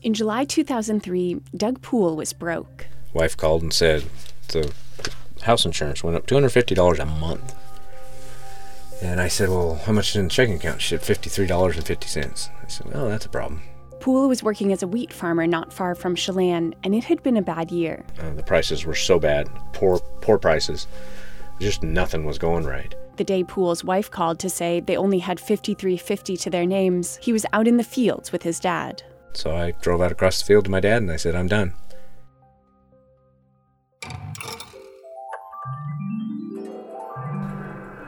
In 0.00 0.14
July 0.14 0.44
2003, 0.44 1.40
Doug 1.56 1.82
Poole 1.82 2.14
was 2.14 2.32
broke. 2.32 2.86
Wife 3.12 3.36
called 3.36 3.62
and 3.62 3.72
said 3.72 4.04
the 4.48 4.72
house 5.42 5.64
insurance 5.64 6.04
went 6.04 6.16
up 6.16 6.26
$250 6.26 6.98
a 6.98 7.04
month. 7.04 7.54
And 9.02 9.20
I 9.20 9.26
said, 9.26 9.48
Well, 9.48 9.74
how 9.86 9.92
much 9.92 10.10
is 10.10 10.16
in 10.16 10.24
the 10.24 10.30
checking 10.30 10.54
account? 10.54 10.80
She 10.80 10.96
said, 10.96 11.00
$53.50. 11.00 12.50
I 12.64 12.68
said, 12.68 12.92
Well, 12.92 13.08
that's 13.08 13.26
a 13.26 13.28
problem. 13.28 13.62
Poole 14.00 14.28
was 14.28 14.44
working 14.44 14.72
as 14.72 14.84
a 14.84 14.86
wheat 14.86 15.12
farmer 15.12 15.48
not 15.48 15.72
far 15.72 15.96
from 15.96 16.14
Chelan, 16.14 16.74
and 16.84 16.94
it 16.94 17.04
had 17.04 17.20
been 17.24 17.36
a 17.36 17.42
bad 17.42 17.72
year. 17.72 18.04
Uh, 18.20 18.30
the 18.34 18.44
prices 18.44 18.84
were 18.84 18.94
so 18.94 19.18
bad, 19.18 19.48
poor, 19.72 19.98
poor 20.20 20.38
prices. 20.38 20.86
Just 21.60 21.82
nothing 21.82 22.24
was 22.24 22.38
going 22.38 22.64
right. 22.64 22.94
The 23.16 23.24
day 23.24 23.42
Poole's 23.42 23.82
wife 23.82 24.08
called 24.08 24.38
to 24.40 24.48
say 24.48 24.78
they 24.78 24.96
only 24.96 25.18
had 25.18 25.40
5350 25.40 26.36
to 26.36 26.50
their 26.50 26.66
names, 26.66 27.18
he 27.20 27.32
was 27.32 27.44
out 27.52 27.66
in 27.66 27.78
the 27.78 27.84
fields 27.84 28.30
with 28.30 28.44
his 28.44 28.60
dad. 28.60 29.02
So 29.32 29.54
I 29.54 29.72
drove 29.80 30.02
out 30.02 30.12
across 30.12 30.40
the 30.40 30.46
field 30.46 30.64
to 30.64 30.70
my 30.70 30.80
dad 30.80 31.02
and 31.02 31.10
I 31.10 31.16
said, 31.16 31.34
I'm 31.34 31.48
done. 31.48 31.74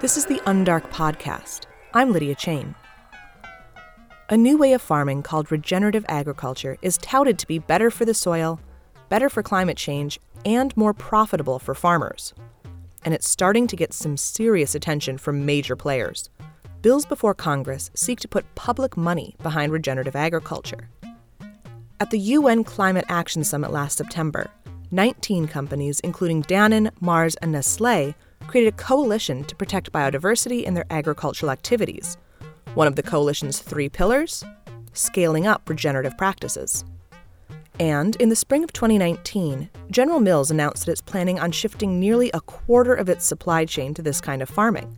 This 0.01 0.17
is 0.17 0.25
the 0.27 0.41
Undark 0.47 0.91
Podcast. 0.91 1.67
I'm 1.93 2.13
Lydia 2.13 2.35
Chain. 2.35 2.75
A 4.31 4.37
new 4.37 4.57
way 4.57 4.73
of 4.73 4.81
farming 4.81 5.23
called 5.23 5.53
regenerative 5.53 6.07
agriculture 6.09 6.79
is 6.81 6.97
touted 6.99 7.39
to 7.39 7.47
be 7.47 7.59
better 7.59 7.91
for 7.91 8.05
the 8.05 8.15
soil, 8.15 8.61
better 9.09 9.29
for 9.29 9.43
climate 9.43 9.77
change, 9.77 10.19
and 10.45 10.75
more 10.77 10.95
profitable 10.95 11.59
for 11.59 11.75
farmers. 11.75 12.33
And 13.05 13.13
it's 13.13 13.29
starting 13.29 13.67
to 13.67 13.77
get 13.77 13.93
some 13.93 14.17
serious 14.17 14.75
attention 14.75 15.19
from 15.19 15.45
major 15.45 15.77
players. 15.77 16.31
Bills 16.81 17.05
before 17.05 17.35
Congress 17.35 17.91
seek 17.93 18.21
to 18.21 18.29
put 18.29 18.55
public 18.55 18.97
money 18.97 19.37
behind 19.43 19.73
regenerative 19.73 20.17
agriculture. 20.17 20.89
At 22.03 22.09
the 22.09 22.19
UN 22.19 22.65
Climate 22.65 23.05
Action 23.11 23.45
Summit 23.45 23.73
last 23.73 23.99
September, 23.99 24.51
19 24.91 25.47
companies, 25.47 26.01
including 26.01 26.43
Danone, 26.45 26.91
Mars, 27.03 27.37
and 27.37 27.53
Nestle, 27.53 28.15
created 28.47 28.73
a 28.73 28.77
coalition 28.79 29.45
to 29.45 29.55
protect 29.55 29.93
biodiversity 29.93 30.63
in 30.63 30.73
their 30.73 30.87
agricultural 30.89 31.53
activities. 31.53 32.17
One 32.73 32.87
of 32.87 32.97
the 32.97 33.03
coalition's 33.03 33.59
three 33.59 33.91
pillars 33.91 34.43
scaling 34.95 35.47
up 35.47 35.69
regenerative 35.69 36.17
practices. 36.17 36.87
And 37.79 38.17
in 38.17 38.31
the 38.31 38.37
spring 38.37 38.65
of 38.65 38.73
2019, 38.73 39.69
General 39.91 40.21
Mills 40.21 40.51
announced 40.51 40.87
that 40.87 40.93
it's 40.93 41.03
planning 41.03 41.39
on 41.39 41.53
shifting 41.53 42.01
nearly 42.01 42.31
a 42.33 42.41
quarter 42.41 42.95
of 42.95 43.11
its 43.11 43.27
supply 43.27 43.67
chain 43.67 43.93
to 43.93 44.01
this 44.01 44.23
kind 44.23 44.41
of 44.41 44.49
farming. 44.49 44.97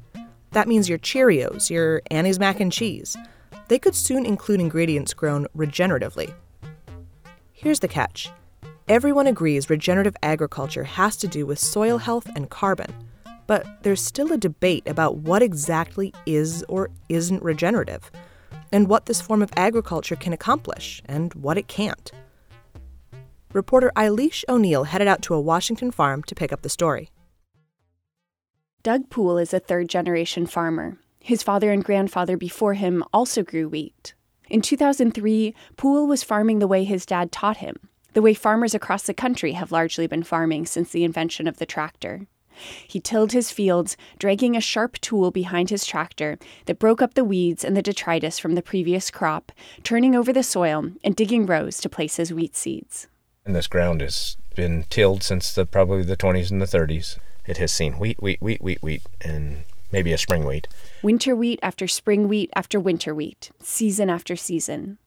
That 0.53 0.69
means 0.69 0.89
your 0.89 0.99
Cheerios, 0.99 1.69
your 1.69 2.01
Annie's 2.13 2.39
mac 2.39 2.61
and 2.61 2.71
cheese. 2.71 3.17
They 3.67 3.81
could 3.81 3.97
soon 3.97 4.25
include 4.25 4.61
ingredients 4.61 5.13
grown 5.15 5.49
regeneratively. 5.57 6.33
Here's 7.63 7.81
the 7.81 7.89
catch 7.89 8.31
everyone 8.89 9.27
agrees 9.27 9.71
regenerative 9.71 10.17
agriculture 10.23 10.85
has 10.85 11.17
to 11.17 11.29
do 11.29 11.47
with 11.47 11.59
soil 11.59 11.99
health 11.99 12.29
and 12.35 12.51
carbon 12.51 12.93
but 13.47 13.67
there's 13.83 14.01
still 14.01 14.33
a 14.33 14.39
debate 14.39 14.89
about 14.89 15.19
what 15.19 15.43
exactly 15.43 16.15
is 16.27 16.65
or 16.69 16.91
isn't 17.09 17.43
regenerative, 17.43 18.11
and 18.73 18.89
what 18.89 19.07
this 19.07 19.21
form 19.21 19.43
of 19.43 19.53
agriculture 19.57 20.17
can 20.17 20.33
accomplish 20.33 21.03
and 21.07 21.35
what 21.35 21.59
it 21.59 21.69
can't. 21.69 22.13
Reporter 23.53 23.93
Eilis 23.95 24.45
O'Neill 24.49 24.85
headed 24.85 25.09
out 25.09 25.21
to 25.23 25.35
a 25.35 25.41
Washington 25.41 25.91
farm 25.91 26.23
to 26.23 26.35
pick 26.35 26.53
up 26.53 26.63
the 26.63 26.71
story. 26.71 27.11
Doug 28.83 29.11
Poole 29.11 29.39
is 29.39 29.53
a 29.53 29.61
third 29.61 29.89
generation 29.89 30.47
farmer. 30.47 30.97
His 31.21 31.43
father 31.43 31.71
and 31.71 31.85
grandfather 31.85 32.37
before 32.37 32.75
him 32.75 33.05
also 33.13 33.43
grew 33.43 33.69
wheat. 33.69 34.15
In 34.53 34.61
2003, 34.61 35.55
Poole 35.79 36.07
was 36.07 36.23
farming 36.23 36.59
the 36.59 36.69
way 36.69 36.85
his 36.85 37.07
dad 37.07 37.33
taught 37.33 37.57
him, 37.57 37.89
the 38.13 38.21
way 38.21 38.35
farmers 38.35 38.75
across 38.75 39.05
the 39.05 39.15
country 39.15 39.53
have 39.53 39.73
largely 39.73 40.07
been 40.07 40.23
farming 40.23 40.67
since 40.67 40.91
the 40.91 41.05
invention 41.05 41.49
of 41.49 41.57
the 41.57 41.65
tractor. 41.65 42.27
He 42.87 43.01
tilled 43.01 43.33
his 43.33 43.51
fields, 43.51 43.97
dragging 44.19 44.55
a 44.55 44.61
sharp 44.61 44.99
tool 45.01 45.31
behind 45.31 45.71
his 45.71 45.87
tractor 45.87 46.39
that 46.67 46.79
broke 46.79 47.01
up 47.01 47.15
the 47.15 47.25
weeds 47.25 47.65
and 47.65 47.75
the 47.75 47.81
detritus 47.81 48.39
from 48.39 48.55
the 48.55 48.61
previous 48.61 49.11
crop, 49.11 49.53
turning 49.85 50.15
over 50.15 50.35
the 50.35 50.43
soil 50.43 50.91
and 51.03 51.17
digging 51.17 51.47
rows 51.47 51.79
to 51.79 51.89
place 51.89 52.17
his 52.17 52.31
wheat 52.31 52.55
seeds. 52.55 53.09
And 53.47 53.57
this 53.57 53.67
ground 53.67 54.03
has 54.03 54.37
been 54.55 54.85
tilled 54.91 55.23
since 55.23 55.55
the 55.55 55.65
probably 55.65 56.03
the 56.03 56.15
20s 56.15 56.51
and 56.51 56.61
the 56.61 56.67
30s. 56.67 57.19
It 57.47 57.57
has 57.57 57.73
seen 57.73 57.95
wheat, 57.95 58.23
wheat, 58.23 58.43
wheat, 58.43 58.61
wheat, 58.61 58.83
wheat, 58.83 59.03
and 59.23 59.65
maybe 59.93 60.13
a 60.13 60.19
spring 60.19 60.45
wheat. 60.45 60.69
Winter 61.03 61.37
wheat 61.37 61.61
after 61.63 61.87
spring 61.87 62.29
wheat 62.29 62.51
after 62.57 62.81
winter 62.81 63.15
wheat, 63.15 63.51
season 63.61 64.11
after 64.11 64.37
season. 64.37 64.99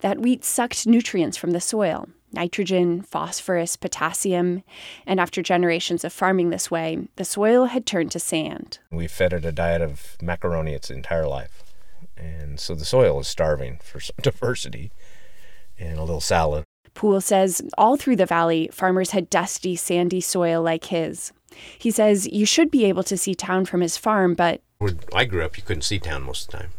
That 0.00 0.18
wheat 0.18 0.44
sucked 0.44 0.86
nutrients 0.86 1.36
from 1.36 1.52
the 1.52 1.60
soil, 1.60 2.08
nitrogen, 2.32 3.02
phosphorus, 3.02 3.76
potassium, 3.76 4.62
and 5.06 5.20
after 5.20 5.42
generations 5.42 6.04
of 6.04 6.12
farming 6.12 6.50
this 6.50 6.70
way, 6.70 7.08
the 7.16 7.24
soil 7.24 7.66
had 7.66 7.86
turned 7.86 8.10
to 8.12 8.18
sand. 8.18 8.78
We 8.90 9.06
fed 9.06 9.32
it 9.32 9.44
a 9.44 9.52
diet 9.52 9.82
of 9.82 10.16
macaroni 10.20 10.72
its 10.74 10.90
entire 10.90 11.26
life. 11.26 11.62
And 12.16 12.60
so 12.60 12.74
the 12.74 12.84
soil 12.84 13.20
is 13.20 13.28
starving 13.28 13.78
for 13.82 14.00
some 14.00 14.16
diversity 14.22 14.90
and 15.78 15.98
a 15.98 16.02
little 16.02 16.20
salad. 16.20 16.64
Poole 16.94 17.20
says 17.20 17.62
all 17.78 17.96
through 17.96 18.16
the 18.16 18.26
valley, 18.26 18.68
farmers 18.72 19.12
had 19.12 19.30
dusty, 19.30 19.76
sandy 19.76 20.20
soil 20.20 20.60
like 20.60 20.86
his. 20.86 21.32
He 21.78 21.90
says 21.90 22.28
you 22.28 22.46
should 22.46 22.70
be 22.70 22.84
able 22.84 23.02
to 23.04 23.16
see 23.16 23.34
town 23.34 23.64
from 23.64 23.80
his 23.80 23.96
farm, 23.96 24.34
but. 24.34 24.60
Where 24.78 24.92
I 25.14 25.24
grew 25.24 25.44
up, 25.44 25.56
you 25.56 25.62
couldn't 25.62 25.82
see 25.82 25.98
town 25.98 26.22
most 26.22 26.46
of 26.46 26.52
the 26.52 26.58
time. 26.58 26.70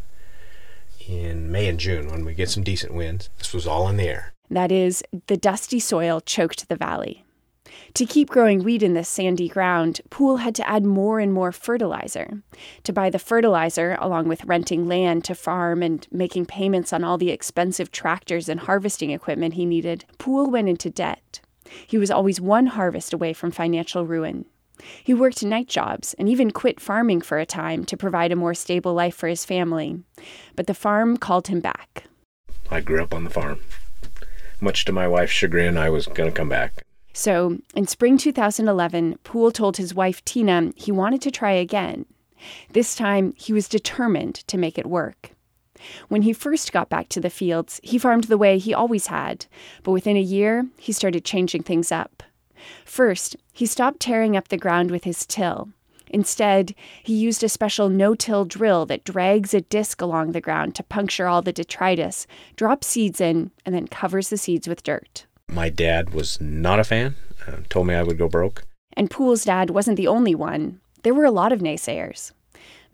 In 1.08 1.52
May 1.52 1.68
and 1.68 1.80
June, 1.80 2.10
when 2.10 2.24
we 2.24 2.34
get 2.34 2.50
some 2.50 2.64
decent 2.64 2.94
winds, 2.94 3.30
this 3.38 3.54
was 3.54 3.68
all 3.68 3.88
in 3.90 3.98
the 3.98 4.08
air. 4.08 4.34
That 4.50 4.72
is, 4.72 5.04
the 5.28 5.38
dusty 5.38 5.80
soil 5.80 6.22
choked 6.22 6.70
the 6.70 6.76
valley. 6.76 7.26
To 7.96 8.06
keep 8.06 8.30
growing 8.30 8.64
wheat 8.64 8.84
in 8.84 8.94
this 8.94 9.10
sandy 9.10 9.50
ground, 9.50 10.02
Poole 10.10 10.38
had 10.38 10.56
to 10.56 10.70
add 10.70 10.86
more 10.86 11.20
and 11.20 11.34
more 11.34 11.52
fertilizer. 11.52 12.42
To 12.84 12.94
buy 12.94 13.10
the 13.10 13.20
fertilizer, 13.20 13.98
along 14.00 14.28
with 14.28 14.46
renting 14.46 14.88
land 14.88 15.26
to 15.26 15.36
farm 15.36 15.82
and 15.82 16.08
making 16.12 16.46
payments 16.46 16.94
on 16.94 17.04
all 17.04 17.18
the 17.18 17.32
expensive 17.32 17.92
tractors 17.92 18.48
and 18.48 18.62
harvesting 18.62 19.12
equipment 19.12 19.56
he 19.56 19.66
needed, 19.66 20.06
Poole 20.20 20.50
went 20.50 20.70
into 20.70 20.90
debt. 20.90 21.42
He 21.88 21.98
was 21.98 22.12
always 22.12 22.40
one 22.40 22.68
harvest 22.68 23.14
away 23.14 23.34
from 23.34 23.52
financial 23.52 24.06
ruin. 24.06 24.46
He 25.04 25.14
worked 25.14 25.44
night 25.44 25.68
jobs 25.68 26.16
and 26.16 26.28
even 26.28 26.52
quit 26.52 26.80
farming 26.80 27.22
for 27.22 27.38
a 27.38 27.46
time 27.46 27.86
to 27.86 27.98
provide 27.98 28.32
a 28.32 28.36
more 28.36 28.54
stable 28.54 28.94
life 28.94 29.16
for 29.16 29.28
his 29.28 29.46
family. 29.46 30.02
But 30.56 30.68
the 30.68 30.74
farm 30.74 31.18
called 31.18 31.48
him 31.48 31.60
back. 31.60 32.06
I 32.70 32.82
grew 32.82 33.04
up 33.04 33.14
on 33.14 33.24
the 33.24 33.30
farm 33.30 33.60
much 34.62 34.86
to 34.86 34.92
my 34.92 35.08
wife's 35.08 35.34
chagrin, 35.34 35.78
I 35.78 35.90
was 35.90 36.06
going 36.06 36.30
to 36.30 36.36
come 36.36 36.50
back. 36.50 36.86
So, 37.14 37.58
in 37.76 37.88
spring 37.88 38.18
2011, 38.18 39.18
Poole 39.24 39.52
told 39.52 39.78
his 39.78 39.94
wife 39.94 40.24
Tina 40.24 40.72
he 40.76 40.92
wanted 40.92 41.22
to 41.24 41.32
try 41.32 41.52
again. 41.52 42.06
This 42.72 42.96
time, 42.96 43.34
he 43.38 43.52
was 43.52 43.68
determined 43.68 44.36
to 44.48 44.58
make 44.58 44.78
it 44.78 44.86
work. 44.86 45.32
When 46.10 46.22
he 46.22 46.32
first 46.32 46.72
got 46.72 46.90
back 46.90 47.10
to 47.10 47.20
the 47.20 47.30
fields, 47.30 47.80
he 47.84 47.98
farmed 47.98 48.26
the 48.26 48.38
way 48.38 48.60
he 48.60 48.74
always 48.74 49.08
had, 49.08 49.48
but 49.84 49.92
within 49.92 50.16
a 50.16 50.22
year, 50.22 50.68
he 50.78 50.92
started 50.92 51.26
changing 51.26 51.64
things 51.64 51.92
up. 51.92 52.24
First, 52.86 53.36
he 53.54 53.66
stopped 53.66 54.00
tearing 54.00 54.36
up 54.36 54.48
the 54.48 54.58
ground 54.58 54.92
with 54.92 55.04
his 55.04 55.26
till. 55.26 55.70
Instead, 56.10 56.76
he 57.04 57.14
used 57.14 57.44
a 57.44 57.50
special 57.50 57.88
no 57.88 58.14
till 58.16 58.44
drill 58.46 58.86
that 58.86 59.06
drags 59.06 59.54
a 59.54 59.62
disc 59.62 60.02
along 60.02 60.32
the 60.32 60.42
ground 60.42 60.76
to 60.76 60.84
puncture 60.84 61.28
all 61.28 61.42
the 61.42 61.54
detritus, 61.54 62.28
drops 62.58 62.88
seeds 62.88 63.22
in, 63.22 63.52
and 63.66 63.74
then 63.74 63.88
covers 63.88 64.30
the 64.30 64.38
seeds 64.38 64.68
with 64.68 64.84
dirt. 64.84 65.26
My 65.48 65.70
dad 65.70 66.14
was 66.14 66.40
not 66.42 66.80
a 66.80 66.84
fan, 66.84 67.16
uh, 67.48 67.58
told 67.70 67.88
me 67.88 67.96
I 67.96 68.04
would 68.04 68.18
go 68.18 68.28
broke. 68.28 68.64
And 68.94 69.10
Poole's 69.10 69.46
dad 69.46 69.70
wasn't 69.70 69.98
the 69.98 70.08
only 70.08 70.36
one. 70.36 70.82
There 71.04 71.14
were 71.14 71.26
a 71.26 71.32
lot 71.32 71.54
of 71.54 71.62
naysayers. 71.62 72.34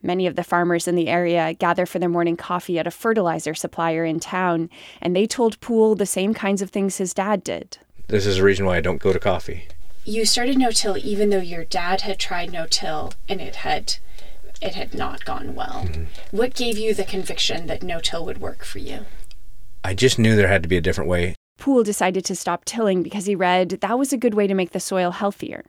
Many 0.03 0.27
of 0.27 0.35
the 0.35 0.44
farmers 0.44 0.88
in 0.88 0.95
the 0.95 1.07
area 1.07 1.53
gather 1.56 1.88
for 1.88 1.97
their 1.97 2.07
morning 2.07 2.38
coffee 2.38 2.77
at 2.77 2.88
a 2.88 2.91
fertilizer 2.91 3.56
supplier 3.56 4.06
in 4.06 4.19
town, 4.19 4.69
and 5.01 5.16
they 5.16 5.25
told 5.25 5.59
Poole 5.59 5.95
the 5.95 6.06
same 6.06 6.35
kinds 6.35 6.62
of 6.62 6.69
things 6.69 6.97
his 6.97 7.15
dad 7.15 7.44
did. 7.44 7.80
This 8.07 8.25
is 8.25 8.38
the 8.38 8.44
reason 8.44 8.65
why 8.65 8.77
I 8.77 8.81
don't 8.81 9.01
go 9.01 9.13
to 9.13 9.19
coffee 9.19 9.68
you 10.07 10.25
started 10.25 10.57
no 10.57 10.71
till 10.71 10.98
even 10.98 11.30
though 11.30 11.42
your 11.42 11.65
dad 11.65 12.01
had 12.01 12.18
tried 12.18 12.51
no 12.51 12.65
till 12.65 13.13
and 13.27 13.42
it 13.42 13.57
had 13.57 13.95
it 14.62 14.74
had 14.74 14.94
not 14.94 15.25
gone 15.25 15.54
well. 15.54 15.86
Mm-hmm. 15.86 16.06
What 16.31 16.56
gave 16.56 16.77
you 16.77 16.94
the 16.94 17.04
conviction 17.04 17.68
that 17.68 17.83
no 17.83 18.00
till 18.00 18.25
would 18.25 18.39
work 18.39 18.63
for 18.63 18.80
you? 18.80 19.06
I 19.83 19.94
just 19.94 20.18
knew 20.18 20.36
there 20.36 20.48
had 20.48 20.63
to 20.63 20.69
be 20.69 20.77
a 20.77 20.81
different 20.81 21.09
way. 21.09 21.36
Poole 21.59 21.83
decided 21.83 22.24
to 22.25 22.36
stop 22.36 22.65
tilling 22.65 23.04
because 23.04 23.25
he 23.25 23.36
read 23.36 23.69
that 23.69 24.00
was 24.00 24.13
a 24.13 24.18
good 24.18 24.33
way 24.33 24.48
to 24.48 24.54
make 24.54 24.71
the 24.71 24.80
soil 24.80 25.12
healthier. 25.12 25.63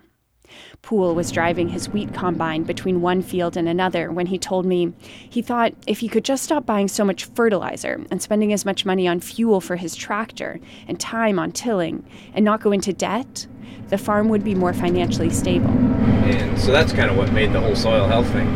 Poole 0.82 1.14
was 1.14 1.30
driving 1.30 1.68
his 1.68 1.88
wheat 1.88 2.12
combine 2.14 2.62
between 2.62 3.00
one 3.00 3.22
field 3.22 3.56
and 3.56 3.68
another 3.68 4.10
when 4.10 4.26
he 4.26 4.38
told 4.38 4.66
me 4.66 4.92
he 5.28 5.42
thought 5.42 5.72
if 5.86 6.00
he 6.00 6.08
could 6.08 6.24
just 6.24 6.44
stop 6.44 6.64
buying 6.66 6.88
so 6.88 7.04
much 7.04 7.24
fertilizer 7.24 8.04
and 8.10 8.22
spending 8.22 8.52
as 8.52 8.64
much 8.64 8.84
money 8.84 9.06
on 9.08 9.20
fuel 9.20 9.60
for 9.60 9.76
his 9.76 9.96
tractor 9.96 10.60
and 10.86 10.98
time 10.98 11.38
on 11.38 11.52
tilling 11.52 12.04
and 12.34 12.44
not 12.44 12.60
go 12.60 12.72
into 12.72 12.92
debt, 12.92 13.46
the 13.88 13.98
farm 13.98 14.28
would 14.28 14.44
be 14.44 14.54
more 14.54 14.72
financially 14.72 15.30
stable. 15.30 15.70
And 15.70 16.58
so 16.58 16.72
that's 16.72 16.92
kind 16.92 17.10
of 17.10 17.16
what 17.16 17.32
made 17.32 17.52
the 17.52 17.60
whole 17.60 17.76
soil 17.76 18.06
health 18.06 18.30
thing 18.32 18.48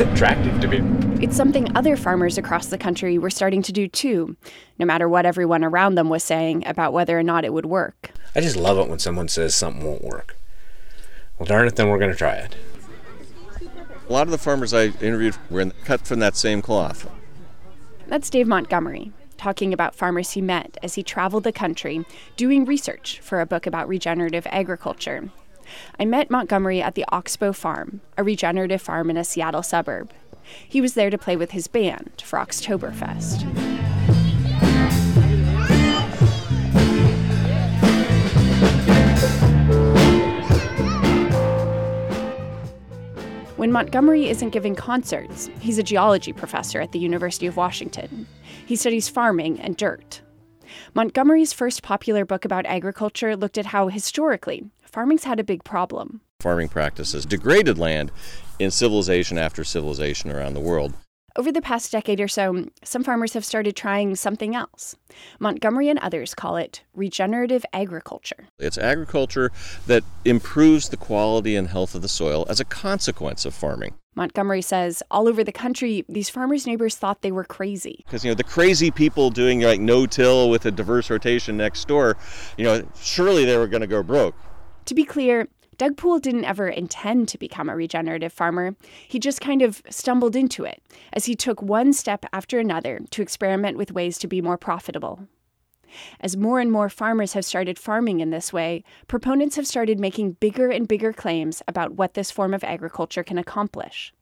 attractive 0.00 0.60
to 0.60 0.68
me. 0.68 0.78
It's 1.22 1.36
something 1.36 1.76
other 1.76 1.96
farmers 1.96 2.38
across 2.38 2.66
the 2.66 2.78
country 2.78 3.18
were 3.18 3.30
starting 3.30 3.62
to 3.62 3.72
do 3.72 3.88
too, 3.88 4.36
no 4.78 4.86
matter 4.86 5.08
what 5.08 5.26
everyone 5.26 5.64
around 5.64 5.96
them 5.96 6.08
was 6.08 6.22
saying 6.22 6.66
about 6.66 6.92
whether 6.92 7.18
or 7.18 7.22
not 7.22 7.44
it 7.44 7.52
would 7.52 7.66
work. 7.66 8.12
I 8.36 8.40
just 8.40 8.56
love 8.56 8.78
it 8.78 8.88
when 8.88 8.98
someone 8.98 9.28
says 9.28 9.54
something 9.54 9.84
won't 9.84 10.04
work. 10.04 10.37
Well, 11.38 11.46
darn 11.46 11.66
it, 11.68 11.76
then 11.76 11.88
we're 11.88 11.98
going 11.98 12.10
to 12.10 12.16
try 12.16 12.34
it. 12.34 12.56
A 14.08 14.12
lot 14.12 14.26
of 14.26 14.30
the 14.30 14.38
farmers 14.38 14.72
I 14.72 14.86
interviewed 14.86 15.36
were 15.50 15.60
in, 15.60 15.72
cut 15.84 16.06
from 16.06 16.18
that 16.20 16.36
same 16.36 16.62
cloth. 16.62 17.10
That's 18.06 18.30
Dave 18.30 18.46
Montgomery 18.46 19.12
talking 19.38 19.72
about 19.72 19.94
farmers 19.94 20.32
he 20.32 20.42
met 20.42 20.76
as 20.82 20.94
he 20.94 21.02
traveled 21.02 21.44
the 21.44 21.52
country 21.52 22.04
doing 22.36 22.64
research 22.64 23.20
for 23.20 23.40
a 23.40 23.46
book 23.46 23.66
about 23.66 23.88
regenerative 23.88 24.46
agriculture. 24.50 25.30
I 25.98 26.04
met 26.04 26.30
Montgomery 26.30 26.82
at 26.82 26.94
the 26.94 27.04
Oxbow 27.08 27.52
Farm, 27.52 28.00
a 28.16 28.24
regenerative 28.24 28.82
farm 28.82 29.10
in 29.10 29.16
a 29.16 29.24
Seattle 29.24 29.62
suburb. 29.62 30.12
He 30.66 30.80
was 30.80 30.94
there 30.94 31.10
to 31.10 31.18
play 31.18 31.36
with 31.36 31.52
his 31.52 31.68
band 31.68 32.22
for 32.24 32.38
Oktoberfest. 32.38 33.77
When 43.68 43.84
Montgomery 43.84 44.30
isn't 44.30 44.48
giving 44.48 44.74
concerts, 44.74 45.50
he's 45.60 45.76
a 45.76 45.82
geology 45.82 46.32
professor 46.32 46.80
at 46.80 46.92
the 46.92 46.98
University 46.98 47.46
of 47.46 47.58
Washington. 47.58 48.26
He 48.64 48.76
studies 48.76 49.10
farming 49.10 49.60
and 49.60 49.76
dirt. 49.76 50.22
Montgomery's 50.94 51.52
first 51.52 51.82
popular 51.82 52.24
book 52.24 52.46
about 52.46 52.64
agriculture 52.64 53.36
looked 53.36 53.58
at 53.58 53.66
how, 53.66 53.88
historically, 53.88 54.70
farming's 54.80 55.24
had 55.24 55.38
a 55.38 55.44
big 55.44 55.64
problem. 55.64 56.22
Farming 56.40 56.70
practices 56.70 57.26
degraded 57.26 57.76
land 57.76 58.10
in 58.58 58.70
civilization 58.70 59.36
after 59.36 59.64
civilization 59.64 60.32
around 60.32 60.54
the 60.54 60.60
world. 60.60 60.94
Over 61.36 61.52
the 61.52 61.60
past 61.62 61.92
decade 61.92 62.20
or 62.20 62.26
so, 62.26 62.66
some 62.82 63.04
farmers 63.04 63.34
have 63.34 63.44
started 63.44 63.76
trying 63.76 64.16
something 64.16 64.56
else. 64.56 64.96
Montgomery 65.38 65.88
and 65.88 65.98
others 66.00 66.34
call 66.34 66.56
it 66.56 66.82
regenerative 66.94 67.64
agriculture. 67.72 68.48
It's 68.58 68.78
agriculture 68.78 69.52
that 69.86 70.02
improves 70.24 70.88
the 70.88 70.96
quality 70.96 71.54
and 71.54 71.68
health 71.68 71.94
of 71.94 72.02
the 72.02 72.08
soil 72.08 72.44
as 72.48 72.58
a 72.58 72.64
consequence 72.64 73.44
of 73.44 73.54
farming. 73.54 73.94
Montgomery 74.16 74.62
says 74.62 75.00
all 75.12 75.28
over 75.28 75.44
the 75.44 75.52
country, 75.52 76.04
these 76.08 76.28
farmers' 76.28 76.66
neighbors 76.66 76.96
thought 76.96 77.22
they 77.22 77.30
were 77.30 77.44
crazy. 77.44 78.02
Because, 78.04 78.24
you 78.24 78.30
know, 78.32 78.34
the 78.34 78.42
crazy 78.42 78.90
people 78.90 79.30
doing 79.30 79.60
like 79.60 79.80
no 79.80 80.06
till 80.06 80.50
with 80.50 80.66
a 80.66 80.72
diverse 80.72 81.08
rotation 81.08 81.56
next 81.56 81.86
door, 81.86 82.16
you 82.56 82.64
know, 82.64 82.84
surely 83.00 83.44
they 83.44 83.56
were 83.56 83.68
going 83.68 83.82
to 83.82 83.86
go 83.86 84.02
broke. 84.02 84.34
To 84.86 84.94
be 84.94 85.04
clear, 85.04 85.46
Doug 85.78 85.96
Poole 85.96 86.18
didn't 86.18 86.44
ever 86.44 86.66
intend 86.68 87.28
to 87.28 87.38
become 87.38 87.68
a 87.68 87.76
regenerative 87.76 88.32
farmer. 88.32 88.74
He 89.06 89.20
just 89.20 89.40
kind 89.40 89.62
of 89.62 89.80
stumbled 89.88 90.34
into 90.34 90.64
it 90.64 90.82
as 91.12 91.26
he 91.26 91.36
took 91.36 91.62
one 91.62 91.92
step 91.92 92.26
after 92.32 92.58
another 92.58 93.00
to 93.10 93.22
experiment 93.22 93.78
with 93.78 93.92
ways 93.92 94.18
to 94.18 94.26
be 94.26 94.42
more 94.42 94.58
profitable. 94.58 95.28
As 96.20 96.36
more 96.36 96.58
and 96.58 96.70
more 96.70 96.88
farmers 96.88 97.32
have 97.32 97.44
started 97.44 97.78
farming 97.78 98.18
in 98.20 98.30
this 98.30 98.52
way, 98.52 98.82
proponents 99.06 99.54
have 99.56 99.66
started 99.66 100.00
making 100.00 100.32
bigger 100.32 100.68
and 100.68 100.86
bigger 100.88 101.12
claims 101.12 101.62
about 101.68 101.94
what 101.94 102.14
this 102.14 102.30
form 102.30 102.52
of 102.52 102.64
agriculture 102.64 103.22
can 103.22 103.38
accomplish. 103.38 104.12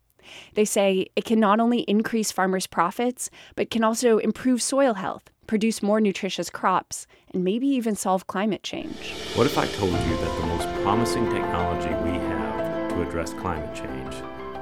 They 0.54 0.64
say 0.64 1.06
it 1.16 1.24
can 1.24 1.40
not 1.40 1.58
only 1.58 1.80
increase 1.80 2.30
farmers' 2.30 2.66
profits, 2.66 3.30
but 3.54 3.70
can 3.70 3.82
also 3.82 4.18
improve 4.18 4.60
soil 4.60 4.94
health, 4.94 5.30
produce 5.46 5.82
more 5.82 6.00
nutritious 6.00 6.50
crops, 6.50 7.06
and 7.32 7.44
maybe 7.44 7.66
even 7.66 7.96
solve 7.96 8.26
climate 8.26 8.62
change. 8.62 9.12
What 9.34 9.46
if 9.46 9.56
I 9.58 9.66
told 9.66 9.92
you 9.92 10.16
that 10.16 10.40
the 10.40 10.46
most 10.46 10.68
promising 10.82 11.30
technology 11.30 11.88
we 12.04 12.18
have 12.18 12.90
to 12.90 13.02
address 13.02 13.32
climate 13.34 13.74
change 13.74 14.14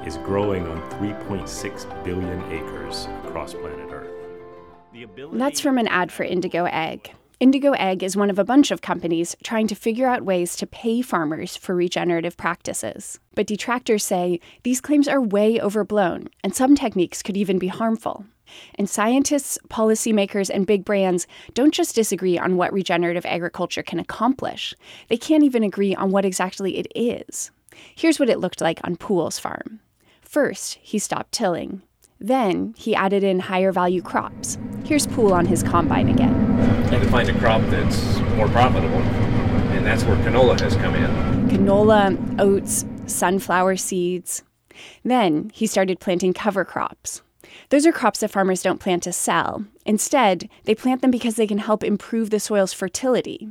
is 0.07 0.17
growing 0.17 0.67
on 0.67 0.81
3.6 0.91 2.03
billion 2.03 2.41
acres 2.51 3.07
across 3.25 3.53
planet 3.53 3.89
Earth? 3.91 4.11
That's 5.33 5.59
from 5.59 5.77
an 5.77 5.87
ad 5.87 6.11
for 6.11 6.23
Indigo 6.23 6.65
Ag. 6.67 7.11
Indigo 7.41 7.73
Ag 7.73 8.01
is 8.01 8.15
one 8.15 8.29
of 8.29 8.39
a 8.39 8.45
bunch 8.45 8.71
of 8.71 8.81
companies 8.81 9.35
trying 9.43 9.67
to 9.67 9.75
figure 9.75 10.07
out 10.07 10.23
ways 10.23 10.55
to 10.55 10.65
pay 10.65 11.01
farmers 11.01 11.57
for 11.57 11.75
regenerative 11.75 12.37
practices. 12.37 13.19
But 13.35 13.47
detractors 13.47 14.05
say 14.05 14.39
these 14.63 14.79
claims 14.79 15.09
are 15.09 15.21
way 15.21 15.59
overblown, 15.59 16.29
and 16.45 16.55
some 16.55 16.75
techniques 16.75 17.21
could 17.21 17.35
even 17.35 17.59
be 17.59 17.67
harmful. 17.67 18.25
And 18.75 18.89
scientists, 18.89 19.57
policymakers, 19.69 20.49
and 20.53 20.67
big 20.67 20.85
brands 20.85 21.27
don't 21.53 21.73
just 21.73 21.95
disagree 21.95 22.37
on 22.37 22.57
what 22.57 22.73
regenerative 22.73 23.25
agriculture 23.25 23.83
can 23.83 23.99
accomplish, 23.99 24.73
they 25.09 25.17
can't 25.17 25.43
even 25.43 25.63
agree 25.63 25.95
on 25.95 26.11
what 26.11 26.25
exactly 26.25 26.77
it 26.77 26.87
is. 26.95 27.51
Here's 27.95 28.19
what 28.19 28.29
it 28.29 28.39
looked 28.39 28.61
like 28.61 28.79
on 28.83 28.95
Poole's 28.95 29.39
farm. 29.39 29.79
First, 30.21 30.75
he 30.81 30.99
stopped 30.99 31.31
tilling. 31.31 31.81
Then, 32.19 32.73
he 32.77 32.95
added 32.95 33.23
in 33.23 33.39
higher 33.39 33.71
value 33.71 34.01
crops. 34.01 34.57
Here's 34.85 35.05
Poole 35.07 35.33
on 35.33 35.45
his 35.45 35.61
combine 35.63 36.09
again. 36.09 36.33
I 36.85 36.99
can 36.99 37.09
find 37.09 37.29
a 37.29 37.37
crop 37.37 37.61
that's 37.63 38.19
more 38.35 38.47
profitable, 38.47 39.01
and 39.73 39.85
that's 39.85 40.03
where 40.03 40.15
canola 40.17 40.59
has 40.61 40.75
come 40.77 40.95
in. 40.95 41.49
Canola, 41.49 42.39
oats, 42.39 42.85
sunflower 43.05 43.77
seeds. 43.77 44.43
Then, 45.03 45.51
he 45.53 45.67
started 45.67 45.99
planting 45.99 46.33
cover 46.33 46.65
crops. 46.65 47.21
Those 47.69 47.85
are 47.85 47.91
crops 47.91 48.19
that 48.19 48.31
farmers 48.31 48.63
don't 48.63 48.79
plant 48.79 49.03
to 49.03 49.13
sell. 49.13 49.65
Instead, 49.85 50.49
they 50.63 50.75
plant 50.75 51.01
them 51.01 51.11
because 51.11 51.35
they 51.35 51.47
can 51.47 51.59
help 51.59 51.83
improve 51.83 52.29
the 52.29 52.39
soil's 52.39 52.73
fertility. 52.73 53.49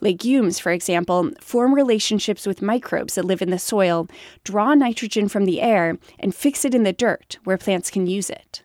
Legumes, 0.00 0.58
for 0.58 0.70
example, 0.72 1.30
form 1.40 1.74
relationships 1.74 2.46
with 2.46 2.62
microbes 2.62 3.14
that 3.14 3.24
live 3.24 3.42
in 3.42 3.50
the 3.50 3.58
soil, 3.58 4.06
draw 4.44 4.74
nitrogen 4.74 5.28
from 5.28 5.44
the 5.44 5.60
air, 5.60 5.98
and 6.18 6.34
fix 6.34 6.64
it 6.64 6.74
in 6.74 6.82
the 6.82 6.92
dirt 6.92 7.38
where 7.44 7.58
plants 7.58 7.90
can 7.90 8.06
use 8.06 8.28
it. 8.28 8.62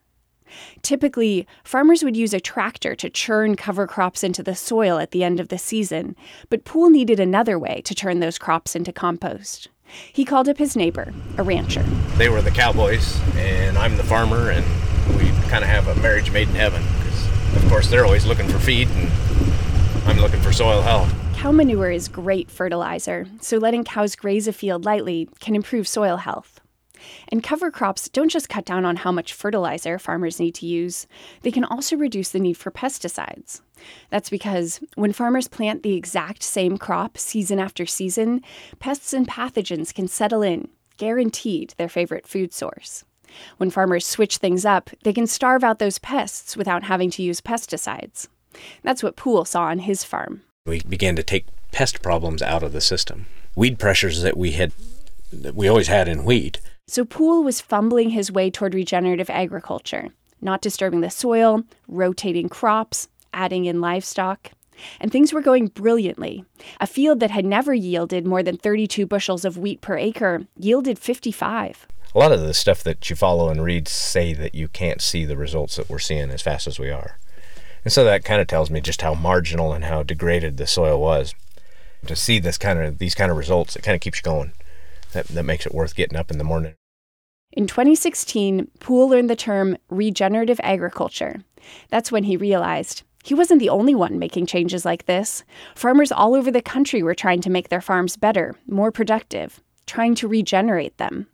Typically, 0.81 1.45
farmers 1.63 2.03
would 2.03 2.15
use 2.15 2.33
a 2.33 2.39
tractor 2.39 2.95
to 2.95 3.09
churn 3.09 3.55
cover 3.55 3.85
crops 3.85 4.23
into 4.23 4.41
the 4.41 4.55
soil 4.55 4.97
at 4.97 5.11
the 5.11 5.23
end 5.23 5.39
of 5.39 5.49
the 5.49 5.57
season, 5.57 6.15
but 6.49 6.63
Poole 6.65 6.89
needed 6.89 7.19
another 7.19 7.59
way 7.59 7.81
to 7.81 7.95
turn 7.95 8.19
those 8.19 8.37
crops 8.37 8.75
into 8.75 8.93
compost. 8.93 9.69
He 10.11 10.25
called 10.25 10.49
up 10.49 10.57
his 10.57 10.75
neighbor, 10.75 11.13
a 11.37 11.43
rancher. 11.43 11.83
They 12.17 12.29
were 12.29 12.41
the 12.41 12.51
cowboys, 12.51 13.19
and 13.35 13.77
I'm 13.77 13.97
the 13.97 14.03
farmer, 14.03 14.49
and 14.49 14.65
we 15.17 15.29
kind 15.49 15.63
of 15.63 15.69
have 15.69 15.87
a 15.87 15.95
marriage 16.01 16.31
made 16.31 16.49
in 16.49 16.55
heaven 16.55 16.83
because, 16.97 17.63
of 17.63 17.69
course, 17.69 17.89
they're 17.89 18.05
always 18.05 18.25
looking 18.25 18.47
for 18.47 18.59
feed, 18.59 18.89
and 18.89 19.11
I'm 20.05 20.19
looking 20.19 20.41
for 20.41 20.51
soil 20.51 20.81
health. 20.81 21.13
Cow 21.35 21.51
manure 21.51 21.91
is 21.91 22.07
great 22.07 22.49
fertilizer, 22.49 23.27
so 23.41 23.57
letting 23.57 23.83
cows 23.83 24.15
graze 24.15 24.47
a 24.47 24.53
field 24.53 24.85
lightly 24.85 25.29
can 25.39 25.55
improve 25.55 25.87
soil 25.87 26.17
health. 26.17 26.56
And 27.29 27.43
cover 27.43 27.71
crops 27.71 28.09
don't 28.09 28.29
just 28.29 28.49
cut 28.49 28.65
down 28.65 28.85
on 28.85 28.97
how 28.97 29.11
much 29.11 29.33
fertilizer 29.33 29.99
farmers 29.99 30.39
need 30.39 30.55
to 30.55 30.65
use, 30.65 31.07
they 31.41 31.51
can 31.51 31.63
also 31.63 31.95
reduce 31.95 32.29
the 32.29 32.39
need 32.39 32.57
for 32.57 32.71
pesticides. 32.71 33.61
That's 34.09 34.29
because 34.29 34.79
when 34.95 35.13
farmers 35.13 35.47
plant 35.47 35.83
the 35.83 35.95
exact 35.95 36.43
same 36.43 36.77
crop 36.77 37.17
season 37.17 37.59
after 37.59 37.85
season, 37.85 38.41
pests 38.79 39.13
and 39.13 39.27
pathogens 39.27 39.93
can 39.93 40.07
settle 40.07 40.41
in, 40.41 40.69
guaranteed 40.97 41.73
their 41.77 41.89
favorite 41.89 42.27
food 42.27 42.53
source. 42.53 43.03
When 43.57 43.69
farmers 43.69 44.05
switch 44.05 44.37
things 44.37 44.65
up, 44.65 44.89
they 45.03 45.13
can 45.13 45.27
starve 45.27 45.63
out 45.63 45.79
those 45.79 45.99
pests 45.99 46.57
without 46.57 46.83
having 46.83 47.09
to 47.11 47.23
use 47.23 47.41
pesticides. 47.41 48.27
That's 48.83 49.03
what 49.03 49.15
Poole 49.15 49.45
saw 49.45 49.63
on 49.63 49.79
his 49.79 50.03
farm. 50.03 50.41
We 50.65 50.81
began 50.81 51.15
to 51.15 51.23
take 51.23 51.45
pest 51.71 52.01
problems 52.01 52.41
out 52.41 52.63
of 52.63 52.73
the 52.73 52.81
system. 52.81 53.27
Weed 53.55 53.79
pressures 53.79 54.21
that 54.21 54.37
we 54.37 54.51
had 54.51 54.71
that 55.31 55.55
we 55.55 55.67
always 55.67 55.87
had 55.87 56.07
in 56.07 56.23
wheat. 56.23 56.59
So 56.89 57.03
Poole 57.03 57.43
was 57.43 57.59
fumbling 57.59 58.11
his 58.11 58.31
way 58.31 58.49
toward 58.49 58.73
regenerative 58.73 59.29
agriculture, 59.29 60.07
not 60.41 60.61
disturbing 60.61 61.01
the 61.01 61.09
soil, 61.09 61.63
rotating 61.89 62.47
crops, 62.47 63.09
adding 63.33 63.65
in 63.65 63.81
livestock. 63.81 64.51
And 65.01 65.11
things 65.11 65.33
were 65.33 65.41
going 65.41 65.67
brilliantly. 65.67 66.45
A 66.79 66.87
field 66.87 67.19
that 67.19 67.31
had 67.31 67.43
never 67.43 67.73
yielded 67.73 68.25
more 68.25 68.41
than 68.41 68.55
32 68.55 69.05
bushels 69.05 69.43
of 69.43 69.57
wheat 69.57 69.81
per 69.81 69.97
acre 69.97 70.45
yielded 70.57 70.97
55. 70.97 71.87
A 72.15 72.19
lot 72.19 72.31
of 72.31 72.39
the 72.39 72.53
stuff 72.53 72.83
that 72.83 73.09
you 73.09 73.17
follow 73.17 73.49
and 73.49 73.61
read 73.61 73.89
say 73.89 74.33
that 74.33 74.55
you 74.55 74.69
can't 74.69 75.01
see 75.01 75.25
the 75.25 75.35
results 75.35 75.75
that 75.75 75.89
we're 75.89 75.99
seeing 75.99 76.29
as 76.29 76.41
fast 76.41 76.67
as 76.67 76.79
we 76.79 76.89
are. 76.89 77.17
And 77.83 77.91
so 77.91 78.05
that 78.05 78.23
kind 78.23 78.39
of 78.39 78.47
tells 78.47 78.69
me 78.69 78.79
just 78.79 79.01
how 79.01 79.13
marginal 79.13 79.73
and 79.73 79.83
how 79.83 80.03
degraded 80.03 80.55
the 80.55 80.67
soil 80.67 81.01
was. 81.01 81.35
To 82.05 82.15
see 82.15 82.39
this 82.39 82.57
kind 82.57 82.79
of 82.79 82.99
these 82.99 83.15
kind 83.15 83.29
of 83.29 83.37
results, 83.37 83.75
it 83.75 83.81
kind 83.81 83.95
of 83.95 84.01
keeps 84.01 84.19
you 84.19 84.23
going. 84.23 84.53
That 85.17 85.29
that 85.29 85.43
makes 85.45 85.65
it 85.65 85.73
worth 85.73 85.95
getting 85.95 86.15
up 86.15 86.29
in 86.29 86.37
the 86.37 86.43
morning. 86.43 86.75
In 87.51 87.65
2016, 87.65 88.67
Poole 88.79 89.09
learned 89.09 89.31
the 89.31 89.35
term 89.35 89.75
regenerative 89.89 90.59
agriculture. 90.61 91.37
That's 91.89 92.11
when 92.11 92.25
he 92.25 92.37
realized 92.37 93.01
he 93.23 93.33
wasn't 93.33 93.59
the 93.59 93.69
only 93.69 93.95
one 93.95 94.19
making 94.19 94.45
changes 94.45 94.85
like 94.85 95.07
this. 95.07 95.43
Farmers 95.73 96.11
all 96.11 96.35
over 96.35 96.51
the 96.51 96.61
country 96.61 97.01
were 97.01 97.15
trying 97.15 97.41
to 97.41 97.49
make 97.49 97.69
their 97.69 97.81
farms 97.81 98.15
better, 98.15 98.53
more 98.67 98.91
productive, 98.91 99.59
trying 99.87 100.13
to 100.13 100.27
regenerate 100.27 100.97
them. 100.99 101.25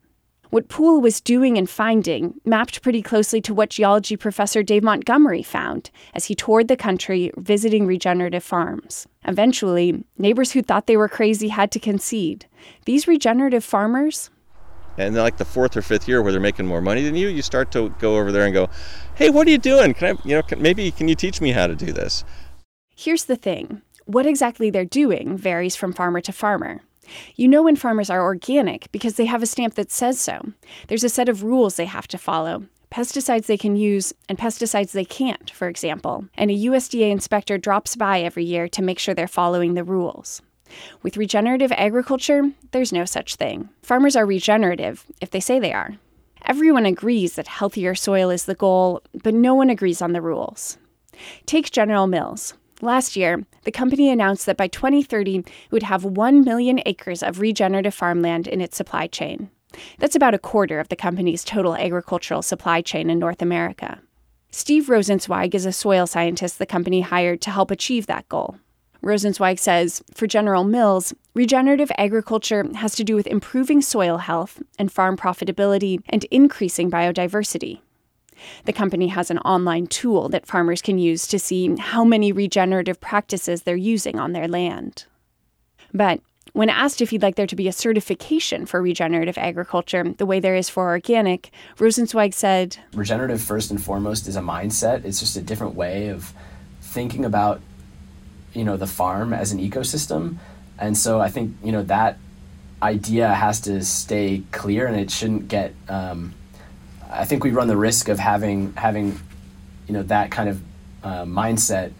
What 0.54 0.70
Poole 0.70 1.02
was 1.02 1.20
doing 1.20 1.58
and 1.58 1.68
finding 1.68 2.40
mapped 2.46 2.84
pretty 2.84 3.02
closely 3.02 3.42
to 3.42 3.56
what 3.56 3.72
geology 3.72 4.16
professor 4.16 4.62
Dave 4.62 4.84
Montgomery 4.84 5.42
found 5.42 5.90
as 6.14 6.26
he 6.26 6.36
toured 6.36 6.68
the 6.68 6.78
country 6.78 7.32
visiting 7.38 7.88
regenerative 7.88 8.44
farms. 8.44 9.08
Eventually, 9.26 10.04
neighbors 10.20 10.52
who 10.52 10.62
thought 10.62 10.86
they 10.86 10.96
were 10.96 11.10
crazy 11.10 11.48
had 11.48 11.72
to 11.72 11.80
concede. 11.80 12.46
These 12.86 13.08
regenerative 13.08 13.64
farmers, 13.64 14.30
And 15.00 15.16
then 15.16 15.24
like 15.24 15.38
the 15.38 15.44
fourth 15.44 15.76
or 15.76 15.82
fifth 15.82 16.08
year 16.08 16.22
where 16.22 16.32
they're 16.32 16.40
making 16.40 16.68
more 16.68 16.82
money 16.82 17.02
than 17.02 17.16
you, 17.16 17.30
you 17.30 17.42
start 17.42 17.72
to 17.72 17.90
go 17.98 18.18
over 18.18 18.32
there 18.32 18.46
and 18.46 18.54
go, 18.54 18.70
"Hey, 19.16 19.32
what 19.32 19.48
are 19.48 19.50
you 19.50 19.58
doing? 19.58 19.96
Can 19.96 20.16
I, 20.16 20.22
you 20.24 20.36
know, 20.36 20.44
can, 20.44 20.62
maybe 20.62 20.92
can 20.92 21.08
you 21.08 21.16
teach 21.16 21.42
me 21.42 21.54
how 21.54 21.66
to 21.66 21.76
do 21.76 21.92
this?" 21.92 22.24
Here's 22.96 23.26
the 23.26 23.36
thing. 23.36 23.82
What 24.06 24.28
exactly 24.28 24.70
they're 24.70 24.86
doing 24.86 25.36
varies 25.36 25.76
from 25.76 25.94
farmer 25.94 26.22
to 26.22 26.32
farmer. 26.32 26.82
You 27.36 27.48
know 27.48 27.64
when 27.64 27.76
farmers 27.76 28.10
are 28.10 28.22
organic 28.22 28.92
because 28.92 29.16
they 29.16 29.26
have 29.26 29.44
a 29.44 29.48
stamp 29.48 29.76
that 29.76 29.92
says 29.92 30.20
so. 30.20 30.54
There's 30.88 31.04
a 31.04 31.10
set 31.10 31.30
of 31.30 31.44
rules 31.44 31.76
they 31.76 31.86
have 31.86 32.08
to 32.10 32.18
follow, 32.18 32.66
pesticides 32.92 33.48
they 33.48 33.58
can 33.58 33.76
use 33.76 34.14
and 34.30 34.38
pesticides 34.38 34.92
they 34.92 35.06
can't, 35.06 35.50
for 35.50 35.68
example, 35.68 36.26
and 36.36 36.52
a 36.52 36.58
USDA 36.58 37.12
inspector 37.12 37.58
drops 37.58 37.96
by 37.96 38.22
every 38.22 38.46
year 38.46 38.68
to 38.70 38.82
make 38.82 39.00
sure 39.00 39.14
they're 39.14 39.28
following 39.28 39.74
the 39.74 39.84
rules. 39.84 40.42
With 41.02 41.18
regenerative 41.18 41.72
agriculture, 41.72 42.52
there's 42.72 42.94
no 42.94 43.06
such 43.06 43.36
thing. 43.36 43.70
Farmers 43.82 44.16
are 44.16 44.26
regenerative 44.26 45.06
if 45.22 45.32
they 45.32 45.40
say 45.40 45.60
they 45.60 45.74
are. 45.74 45.98
Everyone 46.46 46.86
agrees 46.86 47.36
that 47.36 47.48
healthier 47.48 47.96
soil 47.96 48.30
is 48.30 48.46
the 48.46 48.56
goal, 48.56 49.02
but 49.24 49.34
no 49.34 49.56
one 49.56 49.70
agrees 49.70 50.02
on 50.02 50.14
the 50.14 50.22
rules. 50.22 50.78
Take 51.46 51.72
General 51.72 52.08
Mills. 52.08 52.54
Last 52.84 53.16
year, 53.16 53.46
the 53.64 53.72
company 53.72 54.10
announced 54.10 54.46
that 54.46 54.58
by 54.58 54.68
2030, 54.68 55.38
it 55.38 55.46
would 55.72 55.84
have 55.84 56.04
1 56.04 56.44
million 56.44 56.82
acres 56.86 57.24
of 57.24 57.40
regenerative 57.40 57.94
farmland 57.94 58.46
in 58.46 58.60
its 58.60 58.76
supply 58.76 59.08
chain. 59.08 59.50
That's 60.00 60.18
about 60.18 60.34
a 60.34 60.38
quarter 60.38 60.82
of 60.82 60.90
the 60.90 60.98
company's 60.98 61.46
total 61.46 61.78
agricultural 61.78 62.42
supply 62.42 62.82
chain 62.82 63.10
in 63.10 63.20
North 63.20 63.42
America. 63.42 64.02
Steve 64.52 64.88
Rosenzweig 64.88 65.56
is 65.56 65.66
a 65.66 65.72
soil 65.72 66.06
scientist 66.06 66.60
the 66.60 66.66
company 66.66 67.00
hired 67.00 67.40
to 67.44 67.52
help 67.52 67.72
achieve 67.72 68.06
that 68.08 68.28
goal. 68.28 68.58
Rosenzweig 69.02 69.60
says 69.60 70.04
for 70.14 70.28
General 70.28 70.66
Mills, 70.66 71.14
regenerative 71.34 71.92
agriculture 71.98 72.68
has 72.76 72.96
to 72.96 73.06
do 73.06 73.16
with 73.16 73.28
improving 73.28 73.82
soil 73.82 74.18
health 74.18 74.62
and 74.78 74.92
farm 74.92 75.16
profitability 75.16 76.02
and 76.10 76.26
increasing 76.26 76.92
biodiversity. 76.92 77.80
The 78.66 78.74
company 78.74 79.08
has 79.08 79.30
an 79.32 79.40
online 79.40 79.88
tool 79.88 80.30
that 80.30 80.46
farmers 80.46 80.82
can 80.82 80.98
use 80.98 81.28
to 81.28 81.40
see 81.40 81.76
how 81.78 82.04
many 82.04 82.32
regenerative 82.32 83.00
practices 83.00 83.64
they're 83.64 83.76
using 83.76 84.20
on 84.20 84.34
their 84.34 84.48
land. 84.48 85.06
But 85.94 86.22
when 86.54 86.70
asked 86.70 87.02
if 87.02 87.10
he'd 87.10 87.22
like 87.22 87.36
there 87.36 87.48
to 87.48 87.56
be 87.56 87.68
a 87.68 87.74
certification 87.74 88.66
for 88.66 88.82
regenerative 88.82 89.38
agriculture, 89.38 90.04
the 90.18 90.26
way 90.26 90.40
there 90.40 90.56
is 90.56 90.70
for 90.70 90.90
organic, 90.90 91.52
Rosenzweig 91.78 92.34
said 92.34 92.78
Regenerative, 92.94 93.42
first 93.42 93.72
and 93.72 93.82
foremost, 93.82 94.28
is 94.28 94.36
a 94.36 94.42
mindset. 94.42 95.04
It's 95.04 95.20
just 95.20 95.36
a 95.36 95.42
different 95.42 95.76
way 95.76 96.10
of 96.10 96.32
thinking 96.82 97.26
about 97.26 97.62
you 98.54 98.64
know 98.64 98.78
the 98.78 98.88
farm 98.88 99.34
as 99.34 99.52
an 99.52 99.60
ecosystem 99.60 100.38
and 100.78 100.98
so 100.98 101.20
i 101.20 101.30
think 101.30 101.56
you 101.64 101.72
know 101.72 101.82
that 101.84 102.18
idea 102.82 103.34
has 103.34 103.60
to 103.62 103.84
stay 103.84 104.44
clear 104.52 104.86
and 104.86 104.96
it 105.00 105.10
shouldn't 105.10 105.48
get 105.48 105.74
um, 105.88 106.34
i 107.14 107.26
think 107.26 107.44
we 107.44 107.52
run 107.52 107.68
the 107.68 107.78
risk 107.78 108.10
of 108.10 108.20
having 108.20 108.74
having 108.74 109.20
you 109.88 109.94
know 109.94 110.04
that 110.04 110.32
kind 110.32 110.50
of 110.50 110.62
uh, 111.04 111.24
mindset 111.24 111.92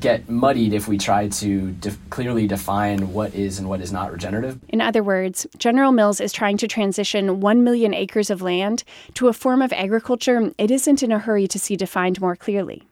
get 0.00 0.28
muddied 0.28 0.72
if 0.72 0.88
we 0.88 0.98
try 0.98 1.28
to 1.28 1.70
de- 1.72 1.96
clearly 2.10 2.46
define 2.46 3.12
what 3.12 3.34
is 3.34 3.58
and 3.58 3.68
what 3.68 3.80
is 3.80 3.92
not 3.92 4.12
regenerative. 4.12 4.58
In 4.68 4.80
other 4.80 5.02
words, 5.02 5.46
General 5.56 5.92
Mills 5.92 6.20
is 6.20 6.32
trying 6.32 6.56
to 6.58 6.68
transition 6.68 7.40
1 7.40 7.64
million 7.64 7.94
acres 7.94 8.30
of 8.30 8.42
land 8.42 8.82
to 9.14 9.28
a 9.28 9.32
form 9.32 9.62
of 9.62 9.72
agriculture 9.72 10.52
it 10.58 10.70
isn't 10.70 11.02
in 11.02 11.12
a 11.12 11.18
hurry 11.18 11.46
to 11.46 11.58
see 11.58 11.76
defined 11.76 12.20
more 12.20 12.36
clearly. 12.36 12.82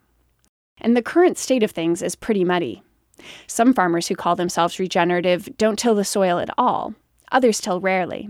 And 0.79 0.97
the 0.97 1.03
current 1.03 1.39
state 1.39 1.63
of 1.63 1.71
things 1.71 2.03
is 2.03 2.15
pretty 2.15 2.45
muddy. 2.45 2.83
Some 3.47 3.73
farmers 3.73 4.09
who 4.09 4.17
call 4.17 4.37
themselves 4.37 4.79
regenerative 4.79 5.49
don't 5.57 5.79
till 5.79 5.95
the 5.95 6.05
soil 6.05 6.39
at 6.39 6.51
all. 6.59 6.95
Others 7.33 7.61
till 7.61 7.81
rarely. 7.81 8.29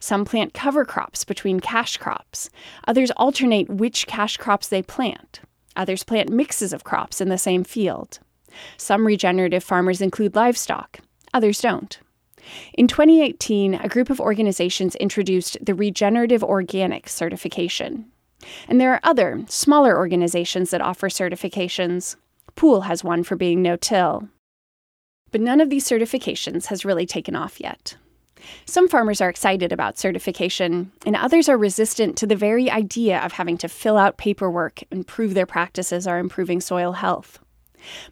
Some 0.00 0.24
plant 0.24 0.54
cover 0.54 0.84
crops 0.84 1.22
between 1.24 1.60
cash 1.60 1.98
crops. 1.98 2.50
Others 2.86 3.12
alternate 3.12 3.68
which 3.68 4.06
cash 4.06 4.36
crops 4.36 4.68
they 4.68 4.82
plant. 4.82 5.40
Others 5.76 6.02
plant 6.02 6.30
mixes 6.30 6.72
of 6.72 6.82
crops 6.82 7.20
in 7.20 7.28
the 7.28 7.38
same 7.38 7.62
field. 7.62 8.18
Some 8.76 9.06
regenerative 9.06 9.62
farmers 9.62 10.00
include 10.00 10.34
livestock, 10.34 10.98
others 11.32 11.60
don't. 11.60 12.00
In 12.74 12.88
2018, 12.88 13.74
a 13.74 13.88
group 13.88 14.10
of 14.10 14.20
organizations 14.20 14.96
introduced 14.96 15.58
the 15.64 15.74
Regenerative 15.74 16.42
Organic 16.42 17.08
certification. 17.08 18.06
And 18.68 18.80
there 18.80 18.92
are 18.92 19.00
other, 19.02 19.44
smaller 19.48 19.96
organizations 19.96 20.70
that 20.70 20.80
offer 20.80 21.08
certifications. 21.08 22.16
Poole 22.56 22.82
has 22.82 23.04
one 23.04 23.22
for 23.22 23.36
being 23.36 23.60
no 23.60 23.76
till. 23.76 24.28
But 25.30 25.42
none 25.42 25.60
of 25.60 25.68
these 25.68 25.86
certifications 25.86 26.66
has 26.66 26.84
really 26.84 27.04
taken 27.04 27.36
off 27.36 27.60
yet. 27.60 27.96
Some 28.66 28.88
farmers 28.88 29.20
are 29.20 29.28
excited 29.28 29.72
about 29.72 29.98
certification, 29.98 30.92
and 31.06 31.16
others 31.16 31.48
are 31.48 31.58
resistant 31.58 32.16
to 32.18 32.26
the 32.26 32.36
very 32.36 32.70
idea 32.70 33.18
of 33.20 33.32
having 33.32 33.58
to 33.58 33.68
fill 33.68 33.96
out 33.96 34.18
paperwork 34.18 34.80
and 34.90 35.06
prove 35.06 35.34
their 35.34 35.46
practices 35.46 36.06
are 36.06 36.18
improving 36.18 36.60
soil 36.60 36.92
health. 36.92 37.38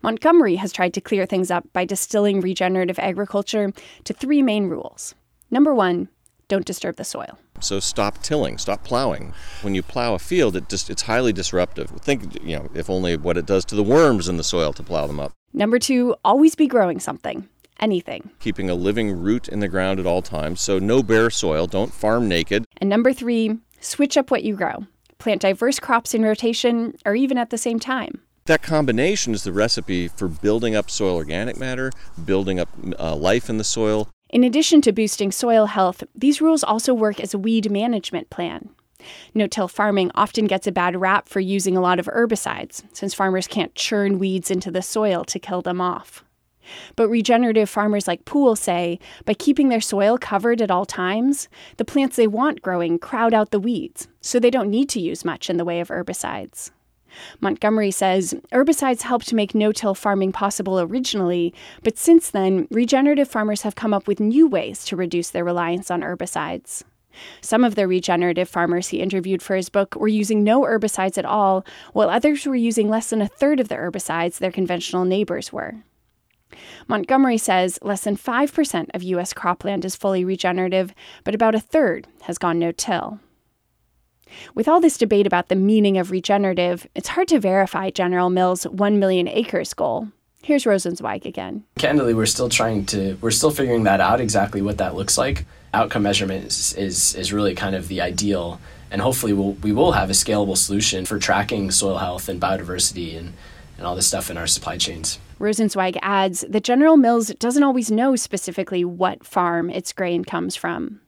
Montgomery 0.03 0.57
has 0.57 0.73
tried 0.73 0.95
to 0.95 1.01
clear 1.01 1.27
things 1.27 1.51
up 1.51 1.65
by 1.73 1.85
distilling 1.85 2.41
regenerative 2.41 2.99
agriculture 2.99 3.73
to 4.05 4.13
three 4.13 4.43
main 4.43 4.69
rules. 4.69 5.15
Number 5.51 5.75
one, 5.75 6.09
don't 6.49 6.65
disturb 6.65 6.97
the 6.97 7.05
soil. 7.05 7.39
So 7.61 7.81
stop 7.81 8.23
tilling, 8.23 8.59
stop 8.59 8.85
plowing. 8.85 9.35
When 9.63 9.75
you 9.75 9.83
plow 9.83 10.15
a 10.15 10.19
field, 10.19 10.57
it 10.57 10.69
just 10.69 10.91
it's 10.91 11.03
highly 11.03 11.33
disruptive. 11.33 11.91
Think, 12.03 12.43
you 12.43 12.57
know, 12.57 12.71
if 12.75 12.89
only 12.89 13.17
what 13.17 13.37
it 13.37 13.47
does 13.47 13.65
to 13.67 13.75
the 13.75 13.83
worms 13.83 14.29
in 14.29 14.37
the 14.37 14.45
soil 14.45 14.73
to 14.75 14.83
plow 14.83 15.07
them 15.07 15.19
up. 15.19 15.33
Number 15.53 15.79
2, 15.79 16.15
always 16.25 16.55
be 16.55 16.67
growing 16.67 17.01
something. 17.01 17.49
Anything. 17.81 18.31
Keeping 18.41 18.71
a 18.71 18.75
living 18.75 19.21
root 19.21 19.49
in 19.49 19.61
the 19.61 19.69
ground 19.69 20.01
at 20.01 20.07
all 20.07 20.23
times. 20.23 20.61
So 20.61 20.79
no 20.79 21.03
bare 21.03 21.31
soil, 21.31 21.67
don't 21.67 21.93
farm 21.93 22.29
naked. 22.29 22.65
And 22.79 22.89
number 22.89 23.13
3, 23.13 23.59
switch 23.81 24.17
up 24.17 24.31
what 24.31 24.45
you 24.45 24.55
grow. 24.55 24.87
Plant 25.19 25.43
diverse 25.43 25.79
crops 25.79 26.15
in 26.15 26.23
rotation 26.23 26.95
or 27.05 27.15
even 27.15 27.39
at 27.39 27.51
the 27.51 27.59
same 27.59 27.79
time. 27.79 28.21
That 28.47 28.63
combination 28.63 29.35
is 29.35 29.43
the 29.43 29.53
recipe 29.53 30.09
for 30.09 30.29
building 30.29 30.77
up 30.77 30.91
soil 30.91 31.17
organic 31.17 31.59
matter, 31.59 31.91
building 32.25 32.61
up 32.61 32.69
uh, 32.99 33.17
life 33.17 33.51
in 33.51 33.59
the 33.59 33.65
soil, 33.65 34.09
in 34.29 34.43
addition 34.43 34.81
to 34.83 34.93
boosting 34.93 35.31
soil 35.31 35.67
health, 35.67 36.03
these 36.15 36.41
rules 36.41 36.65
also 36.65 36.93
work 36.93 37.21
as 37.21 37.33
a 37.33 37.39
weed 37.39 37.71
management 37.71 38.29
plan. 38.29 38.71
No 39.35 39.47
till 39.47 39.69
farming 39.69 40.11
often 40.17 40.47
gets 40.47 40.67
a 40.67 40.73
bad 40.73 41.01
rap 41.01 41.29
for 41.29 41.39
using 41.39 41.77
a 41.77 41.81
lot 41.81 42.01
of 42.01 42.07
herbicides, 42.07 42.83
since 42.93 43.15
farmers 43.15 43.47
can't 43.47 43.75
churn 43.77 44.19
weeds 44.19 44.51
into 44.51 44.71
the 44.73 44.83
soil 44.83 45.25
to 45.25 45.39
kill 45.39 45.63
them 45.63 45.81
off. 45.81 46.25
But 46.95 47.09
regenerative 47.09 47.69
farmers 47.69 48.07
like 48.07 48.25
Poole 48.25 48.57
say 48.57 48.99
by 49.25 49.35
keeping 49.35 49.69
their 49.69 49.81
soil 49.81 50.19
covered 50.19 50.61
at 50.61 50.71
all 50.71 50.87
times, 50.87 51.49
the 51.77 51.85
plants 51.85 52.17
they 52.17 52.27
want 52.27 52.63
growing 52.63 52.99
crowd 52.99 53.35
out 53.35 53.51
the 53.51 53.61
weeds, 53.61 54.09
so 54.21 54.39
they 54.39 54.51
don't 54.51 54.71
need 54.71 54.89
to 54.91 55.01
use 55.01 55.25
much 55.25 55.49
in 55.51 55.57
the 55.57 55.65
way 55.65 55.81
of 55.81 55.89
herbicides. 55.89 56.71
Montgomery 57.41 57.91
says 57.91 58.35
herbicides 58.53 59.03
helped 59.03 59.33
make 59.33 59.55
no 59.55 59.73
till 59.73 59.95
farming 59.95 60.33
possible 60.33 60.81
originally, 60.81 61.55
but 61.83 61.97
since 61.97 62.31
then, 62.31 62.67
regenerative 62.71 63.29
farmers 63.29 63.63
have 63.63 63.75
come 63.75 63.95
up 63.95 64.07
with 64.07 64.21
new 64.21 64.47
ways 64.47 64.85
to 64.85 64.97
reduce 64.97 65.31
their 65.31 65.45
reliance 65.45 65.91
on 65.91 66.03
herbicides. 66.03 66.83
Some 67.41 67.65
of 67.65 67.75
the 67.75 67.89
regenerative 67.89 68.49
farmers 68.49 68.89
he 68.89 69.01
interviewed 69.01 69.43
for 69.43 69.57
his 69.57 69.71
book 69.71 69.95
were 69.97 70.09
using 70.09 70.45
no 70.45 70.63
herbicides 70.63 71.17
at 71.17 71.25
all, 71.25 71.65
while 71.93 72.11
others 72.11 72.45
were 72.45 72.55
using 72.55 72.89
less 72.91 73.11
than 73.11 73.23
a 73.23 73.29
third 73.29 73.61
of 73.61 73.69
the 73.69 73.77
herbicides 73.77 74.39
their 74.39 74.53
conventional 74.53 75.05
neighbors 75.05 75.53
were. 75.53 75.77
Montgomery 76.89 77.39
says 77.39 77.79
less 77.83 78.05
than 78.05 78.17
5% 78.17 78.89
of 78.95 79.03
U.S. 79.03 79.33
cropland 79.33 79.85
is 79.85 79.97
fully 79.97 80.25
regenerative, 80.25 80.95
but 81.25 81.35
about 81.35 81.55
a 81.55 81.61
third 81.61 82.07
has 82.23 82.39
gone 82.39 82.59
no 82.59 82.73
till. 82.73 83.21
With 84.55 84.69
all 84.69 84.81
this 84.81 84.99
debate 84.99 85.27
about 85.27 85.49
the 85.49 85.57
meaning 85.57 85.99
of 85.99 86.11
regenerative, 86.11 86.87
it's 86.95 87.09
hard 87.09 87.29
to 87.29 87.41
verify 87.41 87.91
General 87.91 88.31
Mills' 88.31 88.65
1 88.65 88.99
million 88.99 89.29
acres 89.29 89.73
goal. 89.75 90.09
Here's 90.43 90.65
Rosenzweig 90.65 91.25
again. 91.25 91.65
Candidly, 91.79 92.15
we're 92.15 92.27
still 92.27 92.49
trying 92.49 92.87
to, 92.87 93.19
we're 93.21 93.31
still 93.33 93.51
figuring 93.51 93.85
that 93.85 94.01
out 94.01 94.21
exactly 94.21 94.63
what 94.63 94.79
that 94.79 94.95
looks 94.95 95.19
like. 95.19 95.45
Outcome 95.75 96.05
measurement 96.05 96.47
is, 96.47 96.73
is, 96.75 97.15
is 97.15 97.33
really 97.33 97.55
kind 97.55 97.75
of 97.75 97.89
the 97.89 98.01
ideal, 98.01 98.61
and 98.91 99.03
hopefully 99.03 99.33
we'll, 99.33 99.53
we 99.53 99.73
will 99.73 99.93
have 99.93 100.09
a 100.09 100.13
scalable 100.13 100.57
solution 100.57 101.05
for 101.05 101.19
tracking 101.19 101.71
soil 101.71 101.99
health 101.99 102.29
and 102.29 102.41
biodiversity 102.41 103.19
and, 103.19 103.33
and 103.77 103.87
all 103.87 103.97
this 103.97 104.07
stuff 104.07 104.31
in 104.31 104.37
our 104.37 104.47
supply 104.47 104.77
chains. 104.77 105.19
Rosenzweig 105.39 105.99
adds 106.03 106.45
that 106.49 106.65
General 106.65 106.97
Mills 106.97 107.29
doesn't 107.39 107.63
always 107.63 107.91
know 107.91 108.17
specifically 108.17 108.85
what 108.85 109.25
farm 109.25 109.69
its 109.71 109.93
grain 109.93 110.25
comes 110.25 110.57
from. 110.57 111.01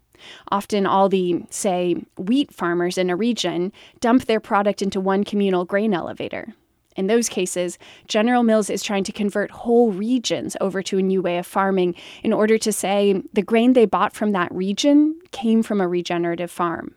Often, 0.50 0.86
all 0.86 1.08
the, 1.08 1.44
say, 1.50 2.04
wheat 2.16 2.52
farmers 2.52 2.98
in 2.98 3.08
a 3.08 3.16
region 3.16 3.72
dump 4.00 4.24
their 4.24 4.40
product 4.40 4.82
into 4.82 5.00
one 5.00 5.24
communal 5.24 5.64
grain 5.64 5.94
elevator. 5.94 6.54
In 6.96 7.06
those 7.06 7.28
cases, 7.28 7.78
General 8.08 8.42
Mills 8.42 8.68
is 8.68 8.82
trying 8.82 9.04
to 9.04 9.12
convert 9.12 9.52
whole 9.52 9.92
regions 9.92 10.56
over 10.60 10.82
to 10.82 10.98
a 10.98 11.02
new 11.02 11.22
way 11.22 11.38
of 11.38 11.46
farming 11.46 11.94
in 12.24 12.32
order 12.32 12.58
to 12.58 12.72
say 12.72 13.22
the 13.32 13.42
grain 13.42 13.72
they 13.72 13.86
bought 13.86 14.16
from 14.16 14.32
that 14.32 14.52
region 14.52 15.16
came 15.30 15.62
from 15.62 15.80
a 15.80 15.86
regenerative 15.86 16.50
farm. 16.50 16.96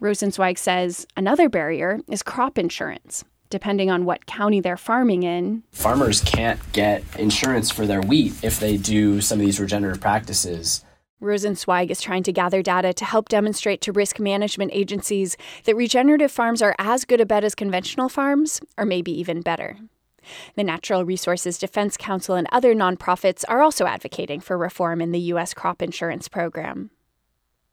Rosenzweig 0.00 0.58
says 0.58 1.06
another 1.16 1.48
barrier 1.48 2.00
is 2.08 2.24
crop 2.24 2.58
insurance. 2.58 3.24
Depending 3.52 3.90
on 3.90 4.06
what 4.06 4.24
county 4.24 4.60
they're 4.60 4.78
farming 4.78 5.24
in, 5.24 5.62
farmers 5.72 6.22
can't 6.22 6.58
get 6.72 7.04
insurance 7.18 7.70
for 7.70 7.86
their 7.86 8.00
wheat 8.00 8.32
if 8.42 8.58
they 8.58 8.78
do 8.78 9.20
some 9.20 9.38
of 9.38 9.44
these 9.44 9.60
regenerative 9.60 10.00
practices 10.00 10.84
Rosenzweig 11.22 11.90
is 11.90 12.00
trying 12.00 12.24
to 12.24 12.32
gather 12.32 12.62
data 12.62 12.92
to 12.92 13.04
help 13.04 13.28
demonstrate 13.28 13.80
to 13.82 13.92
risk 13.92 14.18
management 14.18 14.72
agencies 14.74 15.36
that 15.64 15.76
regenerative 15.76 16.32
farms 16.32 16.60
are 16.60 16.74
as 16.80 17.04
good 17.04 17.20
a 17.20 17.26
bet 17.26 17.44
as 17.44 17.54
conventional 17.54 18.08
farms, 18.08 18.60
or 18.76 18.84
maybe 18.84 19.12
even 19.12 19.40
better. 19.40 19.78
The 20.56 20.64
Natural 20.64 21.04
Resources 21.04 21.58
Defense 21.58 21.96
Council 21.96 22.34
and 22.34 22.48
other 22.50 22.74
nonprofits 22.74 23.44
are 23.48 23.62
also 23.62 23.86
advocating 23.86 24.40
for 24.40 24.58
reform 24.58 25.00
in 25.00 25.12
the 25.12 25.20
U.S. 25.20 25.54
crop 25.54 25.80
insurance 25.80 26.26
program. 26.26 26.90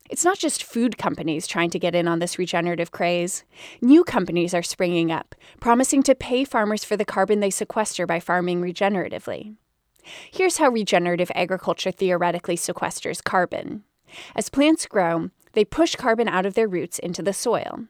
It's 0.09 0.25
not 0.25 0.39
just 0.39 0.63
food 0.63 0.97
companies 0.97 1.45
trying 1.45 1.69
to 1.69 1.79
get 1.79 1.93
in 1.93 2.07
on 2.07 2.17
this 2.17 2.39
regenerative 2.39 2.91
craze. 2.91 3.43
New 3.79 4.03
companies 4.03 4.55
are 4.55 4.63
springing 4.63 5.11
up, 5.11 5.35
promising 5.59 6.01
to 6.03 6.15
pay 6.15 6.43
farmers 6.43 6.83
for 6.83 6.97
the 6.97 7.05
carbon 7.05 7.39
they 7.39 7.51
sequester 7.51 8.07
by 8.07 8.19
farming 8.19 8.61
regeneratively. 8.61 9.55
Here's 10.31 10.57
how 10.57 10.69
regenerative 10.69 11.31
agriculture 11.35 11.91
theoretically 11.91 12.55
sequesters 12.55 13.23
carbon. 13.23 13.83
As 14.35 14.49
plants 14.49 14.87
grow, 14.87 15.29
they 15.53 15.63
push 15.63 15.95
carbon 15.95 16.27
out 16.27 16.45
of 16.45 16.55
their 16.55 16.67
roots 16.67 16.97
into 16.97 17.21
the 17.21 17.33
soil. 17.33 17.85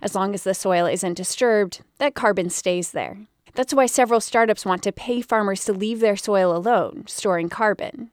As 0.00 0.14
long 0.14 0.34
as 0.34 0.44
the 0.44 0.54
soil 0.54 0.86
isn't 0.86 1.14
disturbed, 1.14 1.82
that 1.98 2.14
carbon 2.14 2.48
stays 2.48 2.92
there. 2.92 3.26
That's 3.54 3.74
why 3.74 3.86
several 3.86 4.20
startups 4.20 4.64
want 4.64 4.82
to 4.84 4.92
pay 4.92 5.20
farmers 5.20 5.64
to 5.64 5.72
leave 5.72 6.00
their 6.00 6.16
soil 6.16 6.56
alone, 6.56 7.04
storing 7.06 7.48
carbon. 7.48 8.10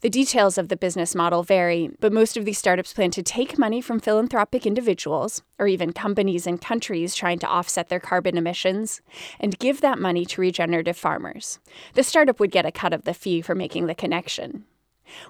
The 0.00 0.10
details 0.10 0.58
of 0.58 0.68
the 0.68 0.76
business 0.76 1.14
model 1.14 1.42
vary, 1.42 1.90
but 2.00 2.12
most 2.12 2.36
of 2.36 2.44
these 2.44 2.58
startups 2.58 2.92
plan 2.92 3.10
to 3.12 3.22
take 3.22 3.58
money 3.58 3.80
from 3.80 4.00
philanthropic 4.00 4.66
individuals, 4.66 5.42
or 5.58 5.66
even 5.66 5.92
companies 5.92 6.46
and 6.46 6.60
countries 6.60 7.14
trying 7.14 7.38
to 7.40 7.46
offset 7.46 7.88
their 7.88 8.00
carbon 8.00 8.36
emissions, 8.36 9.00
and 9.40 9.58
give 9.58 9.80
that 9.80 9.98
money 9.98 10.24
to 10.26 10.40
regenerative 10.40 10.96
farmers. 10.96 11.58
The 11.94 12.02
startup 12.02 12.40
would 12.40 12.50
get 12.50 12.66
a 12.66 12.72
cut 12.72 12.92
of 12.92 13.04
the 13.04 13.14
fee 13.14 13.42
for 13.42 13.54
making 13.54 13.86
the 13.86 13.94
connection. 13.94 14.64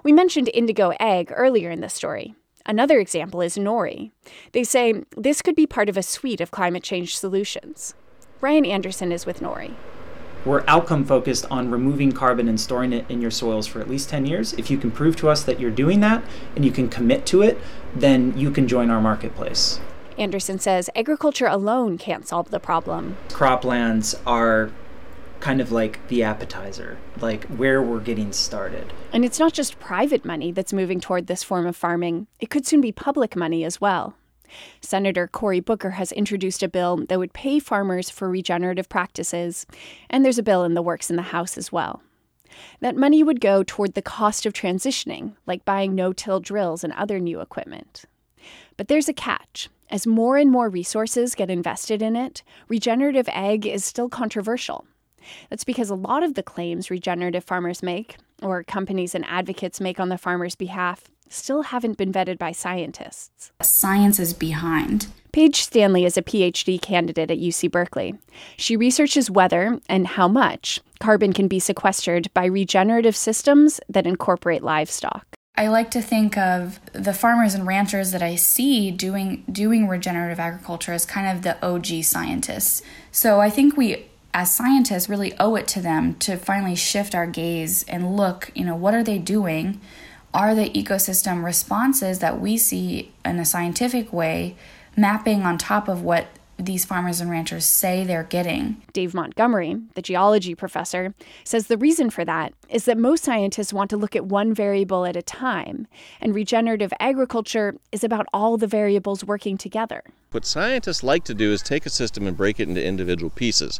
We 0.03 0.11
mentioned 0.11 0.49
Indigo 0.53 0.93
Ag 0.99 1.31
earlier 1.35 1.69
in 1.69 1.81
the 1.81 1.89
story. 1.89 2.35
Another 2.65 2.99
example 2.99 3.41
is 3.41 3.57
Nori. 3.57 4.11
They 4.53 4.63
say 4.63 5.03
this 5.17 5.41
could 5.41 5.55
be 5.55 5.67
part 5.67 5.89
of 5.89 5.97
a 5.97 6.03
suite 6.03 6.39
of 6.39 6.51
climate 6.51 6.83
change 6.83 7.17
solutions. 7.17 7.93
Ryan 8.39 8.65
Anderson 8.65 9.11
is 9.11 9.25
with 9.25 9.41
Nori. 9.41 9.73
We're 10.45 10.65
outcome 10.67 11.05
focused 11.05 11.45
on 11.49 11.71
removing 11.71 12.11
carbon 12.11 12.49
and 12.49 12.59
storing 12.59 12.91
it 12.91 13.05
in 13.07 13.21
your 13.21 13.31
soils 13.31 13.65
for 13.65 13.79
at 13.79 13.89
least 13.89 14.09
10 14.09 14.25
years. 14.25 14.51
If 14.53 14.69
you 14.69 14.77
can 14.77 14.91
prove 14.91 15.15
to 15.17 15.29
us 15.29 15.43
that 15.43 15.59
you're 15.59 15.71
doing 15.71 16.01
that 16.01 16.21
and 16.55 16.65
you 16.65 16.71
can 16.71 16.89
commit 16.89 17.25
to 17.27 17.41
it, 17.41 17.57
then 17.95 18.37
you 18.37 18.51
can 18.51 18.67
join 18.67 18.89
our 18.89 18.99
marketplace. 18.99 19.79
Anderson 20.17 20.59
says 20.59 20.89
agriculture 20.95 21.47
alone 21.47 21.97
can't 21.97 22.27
solve 22.27 22.51
the 22.51 22.59
problem. 22.59 23.15
Croplands 23.29 24.19
are 24.27 24.69
kind 25.39 25.59
of 25.59 25.71
like 25.71 26.05
the 26.07 26.23
appetizer, 26.23 26.97
like 27.19 27.45
where 27.45 27.81
we're 27.81 27.99
getting 27.99 28.31
started. 28.31 28.93
And 29.11 29.25
it's 29.25 29.39
not 29.39 29.53
just 29.53 29.79
private 29.79 30.23
money 30.23 30.51
that's 30.51 30.73
moving 30.73 30.99
toward 30.99 31.27
this 31.27 31.43
form 31.43 31.65
of 31.65 31.75
farming, 31.75 32.27
it 32.39 32.49
could 32.49 32.65
soon 32.65 32.81
be 32.81 32.91
public 32.91 33.35
money 33.35 33.63
as 33.63 33.81
well. 33.81 34.15
Senator 34.81 35.27
Cory 35.27 35.59
Booker 35.59 35.91
has 35.91 36.11
introduced 36.11 36.63
a 36.63 36.67
bill 36.67 36.97
that 37.07 37.19
would 37.19 37.33
pay 37.33 37.59
farmers 37.59 38.09
for 38.09 38.29
regenerative 38.29 38.89
practices, 38.89 39.65
and 40.09 40.23
there's 40.23 40.37
a 40.37 40.43
bill 40.43 40.63
in 40.63 40.73
the 40.73 40.81
works 40.81 41.09
in 41.09 41.15
the 41.15 41.21
House 41.21 41.57
as 41.57 41.71
well. 41.71 42.01
That 42.81 42.95
money 42.95 43.23
would 43.23 43.41
go 43.41 43.63
toward 43.63 43.93
the 43.93 44.01
cost 44.01 44.45
of 44.45 44.53
transitioning, 44.53 45.35
like 45.47 45.65
buying 45.65 45.95
no 45.95 46.13
till 46.13 46.39
drills 46.39 46.83
and 46.83 46.93
other 46.93 47.19
new 47.19 47.41
equipment. 47.41 48.05
But 48.77 48.87
there's 48.87 49.09
a 49.09 49.13
catch. 49.13 49.69
As 49.89 50.07
more 50.07 50.37
and 50.37 50.51
more 50.51 50.69
resources 50.69 51.35
get 51.35 51.49
invested 51.49 52.01
in 52.01 52.15
it, 52.15 52.41
regenerative 52.67 53.29
ag 53.29 53.65
is 53.65 53.85
still 53.85 54.09
controversial. 54.09 54.85
That's 55.49 55.63
because 55.63 55.89
a 55.89 55.95
lot 55.95 56.23
of 56.23 56.33
the 56.33 56.43
claims 56.43 56.89
regenerative 56.89 57.43
farmers 57.43 57.83
make, 57.83 58.17
or 58.43 58.63
companies 58.63 59.15
and 59.15 59.25
advocates 59.27 59.81
make 59.81 59.99
on 59.99 60.09
the 60.09 60.17
farmers' 60.17 60.55
behalf, 60.55 61.09
still 61.29 61.63
haven't 61.63 61.97
been 61.97 62.11
vetted 62.11 62.37
by 62.37 62.51
scientists. 62.51 63.51
Science 63.61 64.19
is 64.19 64.33
behind. 64.33 65.07
Paige 65.31 65.63
Stanley 65.63 66.05
is 66.05 66.17
a 66.17 66.21
PhD 66.21 66.79
candidate 66.79 67.31
at 67.31 67.39
UC 67.39 67.71
Berkeley. 67.71 68.13
She 68.55 68.77
researches 68.77 69.31
whether 69.31 69.79
and 69.89 70.05
how 70.05 70.27
much 70.27 70.79
carbon 70.99 71.33
can 71.33 71.47
be 71.47 71.59
sequestered 71.59 72.31
by 72.33 72.45
regenerative 72.45 73.15
systems 73.15 73.79
that 73.89 74.05
incorporate 74.05 74.63
livestock. 74.63 75.25
I 75.55 75.67
like 75.67 75.91
to 75.91 76.01
think 76.01 76.35
of 76.37 76.79
the 76.93 77.13
farmers 77.13 77.53
and 77.53 77.67
ranchers 77.67 78.11
that 78.11 78.23
I 78.23 78.35
see 78.35 78.89
doing 78.89 79.43
doing 79.51 79.87
regenerative 79.87 80.39
agriculture 80.39 80.93
as 80.93 81.05
kind 81.05 81.27
of 81.27 81.43
the 81.43 81.63
OG 81.63 82.03
scientists. 82.03 82.81
So 83.11 83.39
I 83.39 83.51
think 83.51 83.77
we 83.77 84.05
as 84.33 84.53
scientists 84.53 85.09
really 85.09 85.33
owe 85.39 85.55
it 85.55 85.67
to 85.67 85.81
them 85.81 86.15
to 86.15 86.37
finally 86.37 86.75
shift 86.75 87.13
our 87.13 87.27
gaze 87.27 87.83
and 87.83 88.17
look, 88.17 88.51
you 88.55 88.65
know, 88.65 88.75
what 88.75 88.93
are 88.93 89.03
they 89.03 89.19
doing? 89.19 89.79
are 90.33 90.55
the 90.55 90.69
ecosystem 90.71 91.43
responses 91.43 92.19
that 92.19 92.39
we 92.39 92.57
see 92.57 93.11
in 93.23 93.39
a 93.39 93.45
scientific 93.45 94.11
way 94.11 94.55
mapping 94.95 95.43
on 95.43 95.57
top 95.57 95.87
of 95.87 96.01
what 96.01 96.27
these 96.57 96.85
farmers 96.85 97.19
and 97.19 97.29
ranchers 97.29 97.65
say 97.65 98.03
they're 98.03 98.23
getting. 98.23 98.81
Dave 98.93 99.13
Montgomery, 99.13 99.77
the 99.95 100.01
geology 100.01 100.55
professor, 100.55 101.13
says 101.43 101.67
the 101.67 101.77
reason 101.77 102.09
for 102.09 102.23
that 102.25 102.53
is 102.69 102.85
that 102.85 102.97
most 102.97 103.23
scientists 103.23 103.73
want 103.73 103.89
to 103.89 103.97
look 103.97 104.15
at 104.15 104.25
one 104.25 104.53
variable 104.53 105.05
at 105.05 105.15
a 105.15 105.21
time, 105.21 105.87
and 106.21 106.35
regenerative 106.35 106.93
agriculture 106.99 107.75
is 107.91 108.03
about 108.03 108.27
all 108.33 108.57
the 108.57 108.67
variables 108.67 109.23
working 109.23 109.57
together. 109.57 110.03
What 110.31 110.45
scientists 110.45 111.03
like 111.03 111.23
to 111.25 111.35
do 111.35 111.51
is 111.51 111.61
take 111.61 111.85
a 111.85 111.91
system 111.91 112.25
and 112.25 112.35
break 112.35 112.59
it 112.59 112.67
into 112.67 112.83
individual 112.83 113.29
pieces 113.29 113.79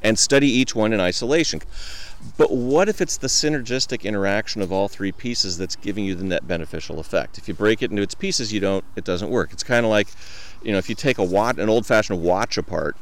and 0.00 0.16
study 0.16 0.48
each 0.48 0.72
one 0.72 0.92
in 0.92 1.00
isolation. 1.00 1.60
But 2.36 2.52
what 2.52 2.88
if 2.88 3.00
it's 3.00 3.16
the 3.16 3.26
synergistic 3.26 4.04
interaction 4.04 4.62
of 4.62 4.70
all 4.70 4.86
three 4.86 5.10
pieces 5.10 5.58
that's 5.58 5.74
giving 5.74 6.04
you 6.04 6.14
the 6.14 6.22
net 6.22 6.46
beneficial 6.46 7.00
effect? 7.00 7.36
If 7.36 7.48
you 7.48 7.54
break 7.54 7.82
it 7.82 7.90
into 7.90 8.02
its 8.02 8.14
pieces, 8.14 8.52
you 8.52 8.60
don't 8.60 8.84
it 8.94 9.04
doesn't 9.04 9.30
work. 9.30 9.52
It's 9.52 9.64
kind 9.64 9.84
of 9.84 9.90
like, 9.90 10.06
you 10.62 10.72
know, 10.72 10.78
if 10.78 10.88
you 10.88 10.94
take 10.94 11.18
a 11.18 11.24
watch 11.24 11.58
an 11.58 11.68
old-fashioned 11.68 12.22
watch 12.22 12.58
apart 12.58 12.96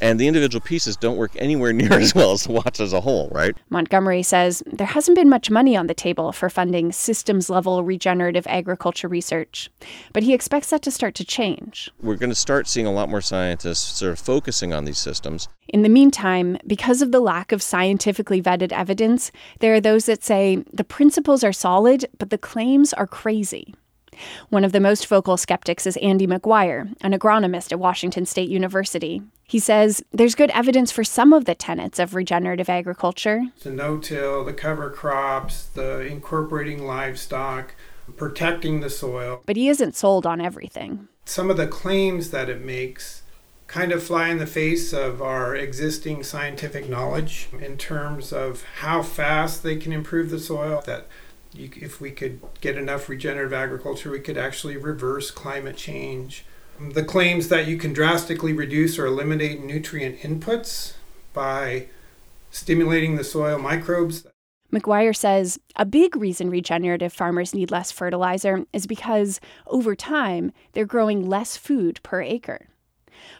and 0.00 0.18
the 0.18 0.26
individual 0.26 0.60
pieces 0.60 0.96
don't 0.96 1.16
work 1.16 1.32
anywhere 1.36 1.72
near 1.80 1.92
as 1.92 2.14
well 2.14 2.32
as 2.32 2.44
the 2.44 2.52
watch 2.52 2.80
as 2.80 2.92
a 2.92 3.00
whole, 3.00 3.28
right? 3.30 3.56
Montgomery 3.68 4.22
says 4.22 4.62
there 4.66 4.86
hasn't 4.86 5.16
been 5.16 5.28
much 5.28 5.50
money 5.50 5.76
on 5.76 5.86
the 5.86 5.94
table 5.94 6.32
for 6.32 6.48
funding 6.48 6.92
systems 6.92 7.50
level 7.50 7.82
regenerative 7.84 8.46
agriculture 8.46 9.08
research, 9.08 9.70
but 10.12 10.22
he 10.22 10.34
expects 10.34 10.70
that 10.70 10.82
to 10.82 10.90
start 10.90 11.14
to 11.16 11.24
change. 11.24 11.90
We're 12.00 12.16
going 12.16 12.30
to 12.30 12.36
start 12.36 12.68
seeing 12.68 12.86
a 12.86 12.92
lot 12.92 13.08
more 13.08 13.20
scientists 13.20 13.98
sort 13.98 14.12
of 14.12 14.18
focusing 14.18 14.72
on 14.72 14.84
these 14.84 14.98
systems. 14.98 15.48
In 15.68 15.82
the 15.82 15.88
meantime, 15.88 16.58
because 16.66 17.02
of 17.02 17.12
the 17.12 17.20
lack 17.20 17.52
of 17.52 17.62
scientifically 17.62 18.42
vetted 18.42 18.72
evidence, 18.72 19.30
there 19.60 19.74
are 19.74 19.80
those 19.80 20.06
that 20.06 20.24
say 20.24 20.64
the 20.72 20.84
principles 20.84 21.44
are 21.44 21.52
solid, 21.52 22.06
but 22.18 22.30
the 22.30 22.38
claims 22.38 22.92
are 22.92 23.06
crazy. 23.06 23.74
One 24.48 24.64
of 24.64 24.72
the 24.72 24.80
most 24.80 25.06
vocal 25.06 25.36
skeptics 25.36 25.86
is 25.86 25.96
Andy 25.98 26.26
McGuire, 26.26 26.94
an 27.00 27.12
agronomist 27.12 27.72
at 27.72 27.78
Washington 27.78 28.26
State 28.26 28.48
University. 28.48 29.22
He 29.44 29.58
says 29.58 30.02
there's 30.12 30.34
good 30.34 30.50
evidence 30.50 30.92
for 30.92 31.04
some 31.04 31.32
of 31.32 31.44
the 31.44 31.54
tenets 31.54 31.98
of 31.98 32.14
regenerative 32.14 32.68
agriculture. 32.68 33.42
The 33.62 33.70
no 33.70 33.98
till, 33.98 34.44
the 34.44 34.52
cover 34.52 34.90
crops, 34.90 35.64
the 35.64 36.00
incorporating 36.00 36.86
livestock, 36.86 37.74
protecting 38.16 38.80
the 38.80 38.90
soil. 38.90 39.42
But 39.46 39.56
he 39.56 39.68
isn't 39.68 39.96
sold 39.96 40.26
on 40.26 40.40
everything. 40.40 41.08
Some 41.24 41.50
of 41.50 41.56
the 41.56 41.66
claims 41.66 42.30
that 42.30 42.48
it 42.48 42.64
makes 42.64 43.22
kind 43.66 43.92
of 43.92 44.02
fly 44.02 44.28
in 44.28 44.38
the 44.38 44.46
face 44.46 44.92
of 44.92 45.22
our 45.22 45.54
existing 45.54 46.24
scientific 46.24 46.88
knowledge 46.88 47.48
in 47.60 47.76
terms 47.76 48.32
of 48.32 48.64
how 48.80 49.00
fast 49.00 49.62
they 49.62 49.76
can 49.76 49.92
improve 49.92 50.30
the 50.30 50.40
soil. 50.40 50.82
That 50.86 51.06
you, 51.52 51.70
if 51.76 52.00
we 52.00 52.10
could 52.10 52.40
get 52.60 52.76
enough 52.76 53.08
regenerative 53.08 53.52
agriculture, 53.52 54.10
we 54.10 54.20
could 54.20 54.38
actually 54.38 54.76
reverse 54.76 55.30
climate 55.30 55.76
change. 55.76 56.44
The 56.80 57.04
claims 57.04 57.48
that 57.48 57.66
you 57.66 57.76
can 57.76 57.92
drastically 57.92 58.52
reduce 58.52 58.98
or 58.98 59.06
eliminate 59.06 59.62
nutrient 59.62 60.20
inputs 60.20 60.94
by 61.32 61.88
stimulating 62.50 63.16
the 63.16 63.24
soil 63.24 63.58
microbes. 63.58 64.26
McGuire 64.72 65.14
says 65.14 65.58
a 65.76 65.84
big 65.84 66.16
reason 66.16 66.48
regenerative 66.48 67.12
farmers 67.12 67.54
need 67.54 67.70
less 67.70 67.90
fertilizer 67.90 68.64
is 68.72 68.86
because 68.86 69.40
over 69.66 69.96
time 69.96 70.52
they're 70.72 70.86
growing 70.86 71.28
less 71.28 71.56
food 71.56 72.00
per 72.02 72.22
acre. 72.22 72.68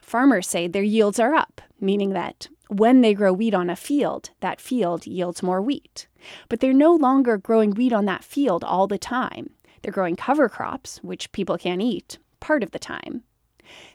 Farmers 0.02 0.48
say 0.48 0.66
their 0.66 0.82
yields 0.82 1.20
are 1.20 1.34
up, 1.34 1.60
meaning 1.80 2.10
that 2.10 2.48
when 2.70 3.00
they 3.00 3.14
grow 3.14 3.32
wheat 3.32 3.54
on 3.54 3.68
a 3.68 3.76
field, 3.76 4.30
that 4.40 4.60
field 4.60 5.06
yields 5.06 5.42
more 5.42 5.60
wheat. 5.60 6.06
But 6.48 6.60
they're 6.60 6.72
no 6.72 6.94
longer 6.94 7.36
growing 7.36 7.72
wheat 7.72 7.92
on 7.92 8.04
that 8.04 8.24
field 8.24 8.62
all 8.62 8.86
the 8.86 8.98
time. 8.98 9.50
They're 9.82 9.92
growing 9.92 10.16
cover 10.16 10.48
crops, 10.48 10.98
which 11.02 11.32
people 11.32 11.58
can't 11.58 11.82
eat, 11.82 12.18
part 12.38 12.62
of 12.62 12.70
the 12.70 12.78
time. 12.78 13.24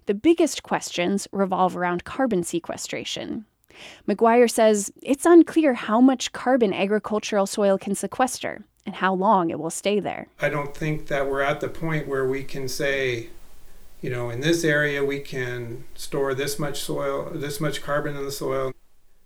The 0.07 0.13
biggest 0.13 0.63
questions 0.63 1.27
revolve 1.31 1.77
around 1.77 2.03
carbon 2.03 2.43
sequestration. 2.43 3.45
McGuire 4.07 4.49
says 4.49 4.91
it's 5.01 5.25
unclear 5.25 5.73
how 5.73 5.99
much 6.01 6.31
carbon 6.31 6.73
agricultural 6.73 7.45
soil 7.45 7.77
can 7.77 7.95
sequester 7.95 8.65
and 8.85 8.95
how 8.95 9.13
long 9.13 9.49
it 9.49 9.59
will 9.59 9.69
stay 9.69 9.99
there. 9.99 10.27
I 10.39 10.49
don't 10.49 10.75
think 10.75 11.07
that 11.07 11.29
we're 11.29 11.41
at 11.41 11.59
the 11.59 11.67
point 11.69 12.07
where 12.07 12.27
we 12.27 12.43
can 12.43 12.67
say, 12.67 13.29
you 14.05 14.11
know, 14.11 14.29
in 14.29 14.39
this 14.39 14.63
area 14.63 15.03
we 15.03 15.19
can 15.19 15.83
store 15.95 16.35
this 16.35 16.59
much 16.59 16.79
soil, 16.79 17.27
this 17.33 17.59
much 17.59 17.81
carbon 17.81 18.15
in 18.15 18.23
the 18.23 18.31
soil. 18.31 18.71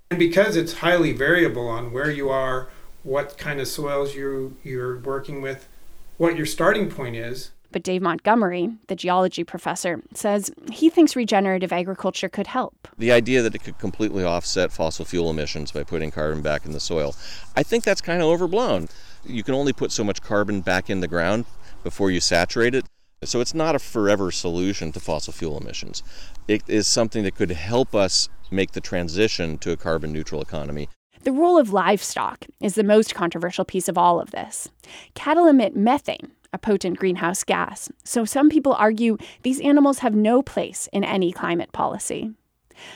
And 0.10 0.18
because 0.18 0.56
it's 0.56 0.76
highly 0.76 1.12
variable 1.12 1.68
on 1.68 1.92
where 1.92 2.10
you 2.10 2.30
are, 2.30 2.70
what 3.04 3.38
kind 3.38 3.60
of 3.60 3.68
soils 3.68 4.16
you 4.16 4.56
you're 4.64 4.98
working 5.00 5.42
with, 5.42 5.68
what 6.16 6.38
your 6.38 6.46
starting 6.46 6.90
point 6.90 7.18
is. 7.18 7.52
But 7.74 7.84
Dave 7.84 8.02
Montgomery, 8.02 8.70
the 8.88 8.96
geology 8.96 9.44
professor, 9.44 10.02
says 10.14 10.50
he 10.72 10.90
thinks 10.90 11.14
regenerative 11.14 11.74
agriculture 11.74 12.30
could 12.30 12.48
help. 12.48 12.88
The 12.98 13.12
idea 13.12 13.42
that 13.42 13.54
it 13.54 13.60
could 13.66 13.80
completely 13.80 14.24
offset 14.24 14.72
fossil 14.72 15.04
fuel 15.04 15.30
emissions 15.30 15.74
by 15.74 15.84
putting 15.84 16.10
carbon 16.10 16.42
back 16.42 16.66
in 16.66 16.72
the 16.72 16.80
soil, 16.80 17.18
I 17.58 17.64
think 17.64 17.84
that's 17.84 18.00
kind 18.00 18.22
of 18.22 18.30
overblown. 18.30 18.88
You 19.26 19.44
can 19.44 19.56
only 19.56 19.74
put 19.74 19.92
so 19.92 20.06
much 20.06 20.22
carbon 20.22 20.62
back 20.62 20.90
in 20.90 21.02
the 21.02 21.08
ground 21.10 21.44
before 21.84 22.12
you 22.12 22.22
saturate 22.22 22.76
it. 22.76 22.86
So 23.24 23.42
it's 23.42 23.54
not 23.54 23.76
a 23.76 23.80
forever 23.80 24.32
solution 24.32 24.94
to 24.94 25.00
fossil 25.00 25.34
fuel 25.34 25.58
emissions. 25.58 26.04
It 26.48 26.64
is 26.68 26.88
something 26.88 27.24
that 27.24 27.36
could 27.36 27.52
help 27.52 27.94
us 27.94 28.30
make 28.50 28.72
the 28.72 28.82
transition 28.82 29.58
to 29.60 29.72
a 29.72 29.78
carbon 29.78 30.14
neutral 30.14 30.42
economy. 30.42 30.88
The 31.24 31.34
role 31.34 31.58
of 31.58 31.74
livestock 31.74 32.46
is 32.62 32.76
the 32.76 32.84
most 32.84 33.14
controversial 33.14 33.66
piece 33.66 33.90
of 33.90 33.98
all 33.98 34.22
of 34.22 34.32
this. 34.32 34.70
Cattle 35.16 35.48
emit 35.48 35.76
methane, 35.76 36.32
a 36.54 36.58
potent 36.58 36.98
greenhouse 36.98 37.44
gas, 37.44 37.90
so 38.06 38.24
some 38.24 38.50
people 38.50 38.74
argue 38.74 39.18
these 39.44 39.60
animals 39.60 40.00
have 40.00 40.16
no 40.16 40.42
place 40.42 40.88
in 40.94 41.04
any 41.04 41.34
climate 41.34 41.74
policy. 41.74 42.32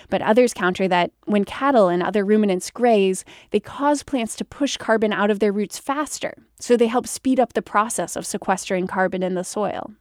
But 0.10 0.22
others 0.22 0.54
counter 0.54 0.88
that 0.88 1.12
when 1.26 1.44
cattle 1.44 1.90
and 1.90 2.02
other 2.02 2.24
ruminants 2.24 2.72
graze, 2.72 3.26
they 3.52 3.60
cause 3.60 4.04
plants 4.04 4.38
to 4.38 4.46
push 4.46 4.78
carbon 4.78 5.12
out 5.12 5.30
of 5.30 5.40
their 5.40 5.52
roots 5.52 5.78
faster, 5.78 6.34
so 6.58 6.78
they 6.78 6.88
help 6.88 7.08
speed 7.08 7.42
up 7.42 7.52
the 7.52 7.62
process 7.62 8.16
of 8.16 8.26
sequestering 8.26 8.88
carbon 8.88 9.22
in 9.22 9.36
the 9.36 9.44
soil. 9.44 9.92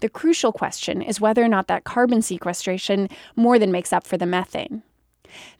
The 0.00 0.08
crucial 0.08 0.52
question 0.52 1.02
is 1.02 1.20
whether 1.20 1.42
or 1.42 1.48
not 1.48 1.68
that 1.68 1.84
carbon 1.84 2.22
sequestration 2.22 3.08
more 3.36 3.58
than 3.58 3.72
makes 3.72 3.92
up 3.92 4.06
for 4.06 4.16
the 4.16 4.26
methane. 4.26 4.82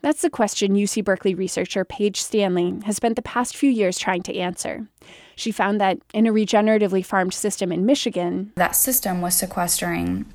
That's 0.01 0.21
the 0.21 0.29
question 0.29 0.75
UC 0.75 1.03
Berkeley 1.03 1.33
researcher 1.33 1.83
Paige 1.83 2.21
Stanley 2.21 2.79
has 2.85 2.97
spent 2.97 3.15
the 3.15 3.21
past 3.21 3.55
few 3.55 3.71
years 3.71 3.97
trying 3.97 4.21
to 4.23 4.37
answer. 4.37 4.87
She 5.35 5.51
found 5.51 5.81
that 5.81 5.97
in 6.13 6.27
a 6.27 6.31
regeneratively 6.31 7.05
farmed 7.05 7.33
system 7.33 7.71
in 7.71 7.85
Michigan, 7.85 8.51
that 8.55 8.75
system 8.75 9.21
was 9.21 9.35
sequestering 9.35 10.25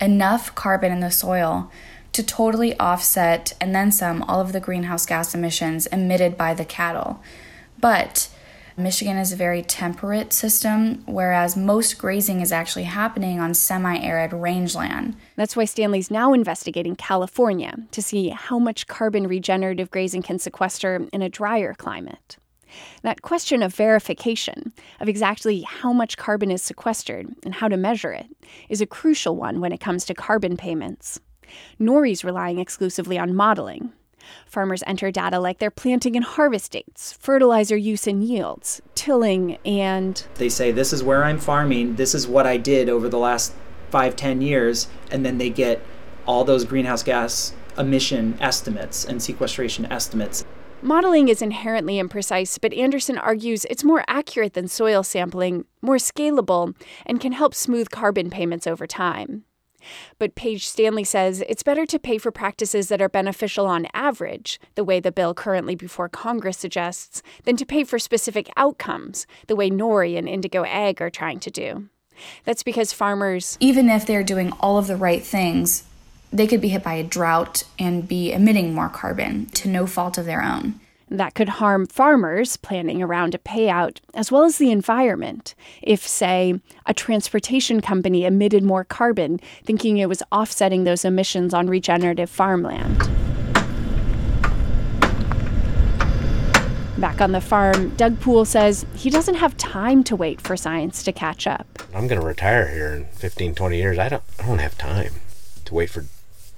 enough 0.00 0.54
carbon 0.54 0.92
in 0.92 1.00
the 1.00 1.10
soil 1.10 1.70
to 2.12 2.22
totally 2.22 2.78
offset 2.78 3.54
and 3.60 3.74
then 3.74 3.90
some 3.90 4.22
all 4.22 4.40
of 4.40 4.52
the 4.52 4.60
greenhouse 4.60 5.06
gas 5.06 5.34
emissions 5.34 5.86
emitted 5.86 6.36
by 6.36 6.54
the 6.54 6.64
cattle. 6.64 7.20
But 7.80 8.28
Michigan 8.76 9.16
is 9.16 9.32
a 9.32 9.36
very 9.36 9.62
temperate 9.62 10.32
system, 10.32 11.04
whereas 11.06 11.56
most 11.56 11.96
grazing 11.96 12.40
is 12.40 12.50
actually 12.50 12.82
happening 12.82 13.38
on 13.38 13.54
semi 13.54 13.96
arid 13.98 14.32
rangeland. 14.32 15.14
That's 15.36 15.54
why 15.54 15.64
Stanley's 15.64 16.10
now 16.10 16.32
investigating 16.32 16.96
California 16.96 17.76
to 17.92 18.02
see 18.02 18.30
how 18.30 18.58
much 18.58 18.88
carbon 18.88 19.28
regenerative 19.28 19.92
grazing 19.92 20.22
can 20.22 20.40
sequester 20.40 21.06
in 21.12 21.22
a 21.22 21.28
drier 21.28 21.74
climate. 21.74 22.36
That 23.02 23.22
question 23.22 23.62
of 23.62 23.72
verification, 23.72 24.72
of 24.98 25.08
exactly 25.08 25.60
how 25.60 25.92
much 25.92 26.16
carbon 26.16 26.50
is 26.50 26.60
sequestered 26.60 27.28
and 27.44 27.54
how 27.54 27.68
to 27.68 27.76
measure 27.76 28.10
it, 28.10 28.26
is 28.68 28.80
a 28.80 28.86
crucial 28.86 29.36
one 29.36 29.60
when 29.60 29.70
it 29.70 29.80
comes 29.80 30.04
to 30.06 30.14
carbon 30.14 30.56
payments. 30.56 31.20
NORI's 31.78 32.24
relying 32.24 32.58
exclusively 32.58 33.18
on 33.18 33.36
modeling, 33.36 33.92
Farmers 34.46 34.82
enter 34.86 35.10
data 35.10 35.38
like 35.38 35.58
their 35.58 35.70
planting 35.70 36.16
and 36.16 36.24
harvest 36.24 36.72
dates, 36.72 37.12
fertilizer 37.12 37.76
use 37.76 38.06
and 38.06 38.24
yields, 38.24 38.80
tilling, 38.94 39.58
and. 39.64 40.26
They 40.34 40.48
say, 40.48 40.72
This 40.72 40.92
is 40.92 41.02
where 41.02 41.24
I'm 41.24 41.38
farming, 41.38 41.96
this 41.96 42.14
is 42.14 42.26
what 42.26 42.46
I 42.46 42.56
did 42.56 42.88
over 42.88 43.08
the 43.08 43.18
last 43.18 43.54
five, 43.90 44.16
ten 44.16 44.40
years, 44.42 44.88
and 45.10 45.24
then 45.24 45.38
they 45.38 45.50
get 45.50 45.80
all 46.26 46.44
those 46.44 46.64
greenhouse 46.64 47.02
gas 47.02 47.54
emission 47.78 48.36
estimates 48.40 49.04
and 49.04 49.22
sequestration 49.22 49.86
estimates. 49.86 50.44
Modeling 50.82 51.28
is 51.28 51.40
inherently 51.40 51.94
imprecise, 51.94 52.58
but 52.60 52.74
Anderson 52.74 53.16
argues 53.16 53.64
it's 53.70 53.84
more 53.84 54.04
accurate 54.06 54.52
than 54.52 54.68
soil 54.68 55.02
sampling, 55.02 55.64
more 55.80 55.96
scalable, 55.96 56.76
and 57.06 57.20
can 57.20 57.32
help 57.32 57.54
smooth 57.54 57.88
carbon 57.88 58.28
payments 58.28 58.66
over 58.66 58.86
time. 58.86 59.44
But 60.18 60.34
Paige 60.34 60.66
Stanley 60.66 61.04
says 61.04 61.42
it's 61.48 61.62
better 61.62 61.86
to 61.86 61.98
pay 61.98 62.18
for 62.18 62.30
practices 62.30 62.88
that 62.88 63.02
are 63.02 63.08
beneficial 63.08 63.66
on 63.66 63.86
average, 63.94 64.60
the 64.74 64.84
way 64.84 65.00
the 65.00 65.12
bill 65.12 65.34
currently 65.34 65.74
before 65.74 66.08
Congress 66.08 66.58
suggests, 66.58 67.22
than 67.44 67.56
to 67.56 67.66
pay 67.66 67.84
for 67.84 67.98
specific 67.98 68.50
outcomes, 68.56 69.26
the 69.46 69.56
way 69.56 69.70
Nori 69.70 70.16
and 70.18 70.28
Indigo 70.28 70.64
Ag 70.64 71.00
are 71.00 71.10
trying 71.10 71.40
to 71.40 71.50
do. 71.50 71.88
That's 72.44 72.62
because 72.62 72.92
farmers, 72.92 73.56
even 73.60 73.88
if 73.88 74.06
they're 74.06 74.22
doing 74.22 74.52
all 74.60 74.78
of 74.78 74.86
the 74.86 74.96
right 74.96 75.22
things, 75.22 75.84
they 76.32 76.46
could 76.46 76.60
be 76.60 76.68
hit 76.68 76.82
by 76.82 76.94
a 76.94 77.04
drought 77.04 77.64
and 77.78 78.08
be 78.08 78.32
emitting 78.32 78.74
more 78.74 78.88
carbon 78.88 79.46
to 79.46 79.68
no 79.68 79.86
fault 79.86 80.18
of 80.18 80.26
their 80.26 80.42
own. 80.42 80.80
That 81.10 81.34
could 81.34 81.48
harm 81.50 81.86
farmers 81.86 82.56
planning 82.56 83.02
around 83.02 83.34
a 83.34 83.38
payout, 83.38 83.98
as 84.14 84.32
well 84.32 84.44
as 84.44 84.56
the 84.56 84.70
environment. 84.70 85.54
If, 85.82 86.06
say, 86.06 86.60
a 86.86 86.94
transportation 86.94 87.80
company 87.80 88.24
emitted 88.24 88.62
more 88.62 88.84
carbon, 88.84 89.38
thinking 89.64 89.98
it 89.98 90.08
was 90.08 90.22
offsetting 90.32 90.84
those 90.84 91.04
emissions 91.04 91.52
on 91.52 91.66
regenerative 91.66 92.30
farmland. 92.30 92.98
Back 96.96 97.20
on 97.20 97.32
the 97.32 97.40
farm, 97.40 97.90
Doug 97.96 98.18
Poole 98.20 98.46
says 98.46 98.86
he 98.94 99.10
doesn't 99.10 99.34
have 99.34 99.56
time 99.58 100.04
to 100.04 100.16
wait 100.16 100.40
for 100.40 100.56
science 100.56 101.02
to 101.02 101.12
catch 101.12 101.46
up. 101.46 101.66
I'm 101.94 102.06
going 102.06 102.20
to 102.20 102.26
retire 102.26 102.68
here 102.68 102.94
in 102.94 103.04
15, 103.06 103.54
20 103.54 103.76
years. 103.76 103.98
I 103.98 104.08
don't, 104.08 104.22
I 104.38 104.46
don't 104.46 104.58
have 104.58 104.78
time 104.78 105.12
to 105.66 105.74
wait 105.74 105.90
for 105.90 106.06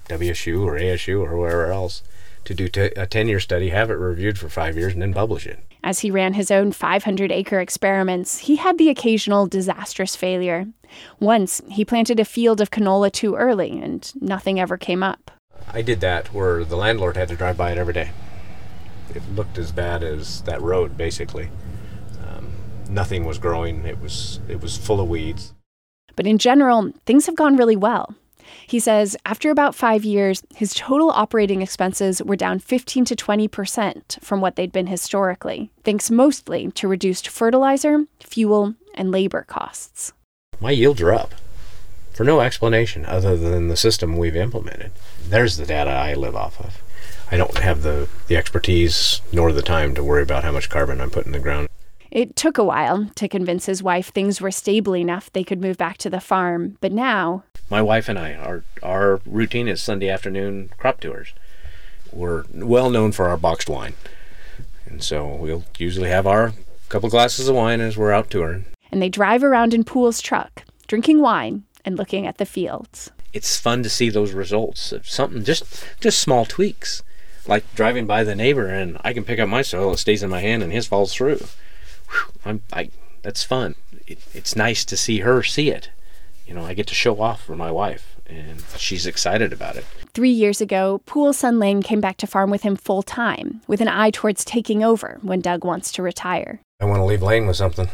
WSU 0.09 0.65
or 0.65 0.79
ASU 0.79 1.21
or 1.21 1.37
wherever 1.37 1.73
else 1.73 2.03
to 2.47 2.55
do 2.55 2.69
t- 2.69 2.93
a 2.97 3.07
10 3.07 3.29
year 3.29 3.41
study, 3.41 3.69
have 3.69 3.91
it 3.91 3.95
reviewed 3.95 4.39
for 4.39 4.49
five 4.49 4.77
years, 4.77 4.95
and 4.95 5.03
then 5.03 5.13
publish 5.13 5.47
it. 5.47 5.61
As 5.85 6.01
he 6.01 6.11
ran 6.11 6.33
his 6.33 6.51
own 6.51 6.73
500 6.73 7.31
acre 7.31 7.61
experiments, 7.61 8.39
he 8.39 8.57
had 8.57 8.79
the 8.79 8.89
occasional 8.89 9.47
disastrous 9.47 10.17
failure. 10.17 10.67
Once, 11.21 11.61
he 11.69 11.85
planted 11.85 12.19
a 12.19 12.25
field 12.25 12.61
of 12.61 12.71
canola 12.71 13.13
too 13.13 13.35
early, 13.37 13.79
and 13.79 14.13
nothing 14.21 14.59
ever 14.59 14.77
came 14.77 15.03
up. 15.03 15.31
I 15.73 15.83
did 15.83 16.01
that 16.01 16.33
where 16.33 16.65
the 16.65 16.77
landlord 16.77 17.17
had 17.17 17.29
to 17.29 17.37
drive 17.37 17.57
by 17.57 17.73
it 17.73 17.79
every 17.79 17.95
day. 17.95 18.11
It 19.15 19.23
looked 19.35 19.59
as 19.59 19.73
bad 19.73 20.03
as 20.03 20.43
that 20.43 20.61
road, 20.61 20.97
basically. 20.97 21.51
Um, 22.27 22.53
nothing 22.89 23.25
was 23.25 23.39
growing. 23.39 23.85
It 23.85 24.01
was 24.01 24.41
it 24.49 24.61
was 24.61 24.77
full 24.77 25.01
of 25.01 25.09
weeds. 25.09 25.55
But 26.15 26.27
in 26.27 26.39
general, 26.39 26.93
things 27.05 27.27
have 27.27 27.37
gone 27.37 27.57
really 27.57 27.77
well. 27.77 28.15
He 28.67 28.81
says 28.81 29.17
after 29.25 29.51
about 29.51 29.75
five 29.75 30.05
years, 30.05 30.43
his 30.55 30.75
total 30.75 31.11
operating 31.11 31.63
expenses 31.63 32.23
were 32.23 32.37
down 32.37 32.59
15 32.59 33.05
to 33.07 33.17
20% 33.17 34.23
from 34.23 34.41
what 34.41 34.57
they'd 34.57 34.73
been 34.73 34.87
historically, 34.87 35.71
thanks 35.85 36.11
mostly 36.11 36.71
to 36.73 36.89
reduced 36.89 37.29
fertilizer, 37.29 38.07
fuel, 38.21 38.75
and 38.95 39.11
labor 39.11 39.43
costs. 39.43 40.13
My 40.61 40.71
yields 40.71 41.01
are 41.03 41.13
up 41.13 41.35
for 42.13 42.25
no 42.25 42.41
explanation 42.41 43.05
other 43.05 43.37
than 43.37 43.69
the 43.69 43.77
system 43.77 44.17
we've 44.17 44.37
implemented. 44.37 44.91
There's 45.29 45.59
the 45.59 45.67
data 45.67 45.91
I 45.91 46.15
live 46.15 46.35
off 46.35 46.59
of. 46.59 46.83
I 47.31 47.37
don't 47.37 47.59
have 47.59 47.83
the, 47.83 48.09
the 48.29 48.37
expertise 48.37 49.21
nor 49.33 49.53
the 49.53 49.61
time 49.61 49.95
to 49.95 50.03
worry 50.03 50.23
about 50.23 50.45
how 50.45 50.53
much 50.53 50.71
carbon 50.71 51.01
I'm 51.01 51.11
putting 51.11 51.35
in 51.35 51.39
the 51.39 51.43
ground. 51.43 51.69
It 52.11 52.37
took 52.37 52.57
a 52.57 52.65
while 52.65 53.11
to 53.17 53.29
convince 53.29 53.67
his 53.67 53.83
wife 53.83 54.09
things 54.09 54.41
were 54.41 54.51
stable 54.51 54.97
enough 54.97 55.31
they 55.33 55.45
could 55.45 55.61
move 55.61 55.77
back 55.77 55.99
to 55.99 56.11
the 56.11 56.21
farm, 56.21 56.79
but 56.81 56.93
now. 56.93 57.45
My 57.69 57.83
wife 57.83 58.09
and 58.09 58.19
I, 58.19 58.35
our, 58.35 58.65
our 58.83 59.21
routine 59.27 59.69
is 59.69 59.83
Sunday 59.83 60.09
afternoon 60.09 60.71
crop 60.79 61.01
tours. 61.01 61.33
We're 62.13 62.45
well 62.53 62.91
known 62.91 63.13
for 63.13 63.29
our 63.29 63.37
boxed 63.37 63.69
wine. 63.69 63.95
And 64.87 65.03
so 65.03 65.27
we'll 65.27 65.65
usually 65.79 66.09
have 66.09 66.27
our 66.27 66.53
couple 66.89 67.09
glasses 67.09 67.49
of 67.49 67.57
wine 67.57 67.81
as 67.81 67.97
we're 67.97 68.13
out 68.13 68.31
touring. 68.31 68.67
And 68.93 69.03
they 69.03 69.09
drive 69.09 69.43
around 69.43 69.75
in 69.75 69.83
Poole's 69.83 70.21
truck, 70.21 70.63
drinking 70.87 71.21
wine 71.21 71.65
and 71.85 71.97
looking 71.99 72.27
at 72.27 72.39
the 72.39 72.47
fields. 72.47 73.11
It's 73.33 73.59
fun 73.59 73.83
to 73.83 73.91
see 73.91 74.09
those 74.09 74.33
results. 74.33 74.93
Of 74.93 75.09
something 75.09 75.43
just 75.45 75.85
just 76.01 76.21
small 76.21 76.45
tweaks. 76.45 77.03
Like 77.49 77.65
driving 77.75 78.07
by 78.07 78.25
the 78.25 78.35
neighbor 78.35 78.67
and 78.67 78.97
I 79.03 79.13
can 79.13 79.25
pick 79.25 79.39
up 79.39 79.49
my 79.49 79.63
soil, 79.63 79.93
it 79.93 79.99
stays 79.99 80.23
in 80.23 80.31
my 80.31 80.41
hand 80.41 80.63
and 80.63 80.73
his 80.73 80.87
falls 80.87 81.13
through 81.13 81.41
whew, 82.11 82.33
I'm, 82.45 82.63
I, 82.73 82.91
that's 83.23 83.43
fun. 83.43 83.75
It, 84.07 84.19
it's 84.35 84.57
nice 84.57 84.85
to 84.85 84.97
see 84.97 85.21
her 85.21 85.43
see 85.43 85.71
it. 85.71 85.91
You 86.47 86.55
know, 86.55 86.65
I 86.65 86.75
get 86.75 86.87
to 86.87 86.95
show 86.95 87.21
off 87.21 87.43
for 87.43 87.57
my 87.57 87.73
wife, 87.73 88.17
and 88.27 88.63
she's 88.77 89.05
excited 89.05 89.53
about 89.53 89.77
it. 89.77 89.85
Three 90.15 90.31
years 90.31 90.61
ago, 90.61 91.01
Poole's 91.05 91.37
son 91.37 91.59
Lane 91.59 91.83
came 91.83 92.01
back 92.01 92.17
to 92.19 92.27
farm 92.27 92.51
with 92.51 92.63
him 92.63 92.77
full 92.77 93.03
time, 93.03 93.63
with 93.67 93.81
an 93.81 93.89
eye 93.89 94.11
towards 94.11 94.45
taking 94.45 94.85
over 94.85 95.19
when 95.23 95.41
Doug 95.41 95.65
wants 95.65 95.91
to 95.93 96.03
retire. 96.03 96.61
I 96.81 96.85
want 96.85 97.01
to 97.01 97.05
leave 97.05 97.23
Lane 97.23 97.49
with 97.49 97.57
something. 97.57 97.89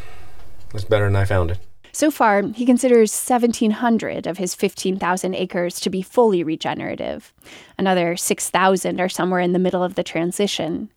It's 0.73 0.83
better 0.83 1.05
than 1.05 1.15
I 1.15 1.25
found 1.25 1.49
it. 1.49 1.59
So 1.95 2.09
far, 2.09 2.41
he 2.41 2.65
considers 2.65 3.13
1,700 3.13 4.25
of 4.25 4.39
his 4.39 4.55
15,000 4.55 5.35
acres 5.35 5.79
to 5.79 5.91
be 5.91 6.01
fully 6.01 6.43
regenerative. 6.43 7.31
Another 7.77 8.17
6,000 8.17 8.99
are 8.99 9.09
somewhere 9.09 9.39
in 9.39 9.53
the 9.53 9.59
middle 9.59 9.83
of 9.83 9.93
the 9.93 10.03
transition. 10.03 10.89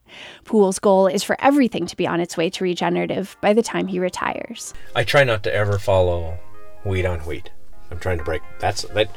Poole's 0.43 0.79
goal 0.79 1.05
is 1.05 1.21
for 1.23 1.37
everything 1.39 1.85
to 1.85 1.95
be 1.95 2.07
on 2.07 2.19
its 2.19 2.35
way 2.35 2.49
to 2.49 2.63
regenerative 2.63 3.37
by 3.41 3.53
the 3.53 3.61
time 3.61 3.85
he 3.85 3.99
retires. 3.99 4.73
I 4.95 5.03
try 5.03 5.23
not 5.23 5.43
to 5.43 5.53
ever 5.53 5.77
follow 5.77 6.39
wheat 6.87 7.05
on 7.05 7.19
wheat. 7.21 7.51
I'm 7.91 7.99
trying 7.99 8.17
to 8.17 8.23
break 8.23 8.41
that's 8.59 8.83
that. 8.83 9.09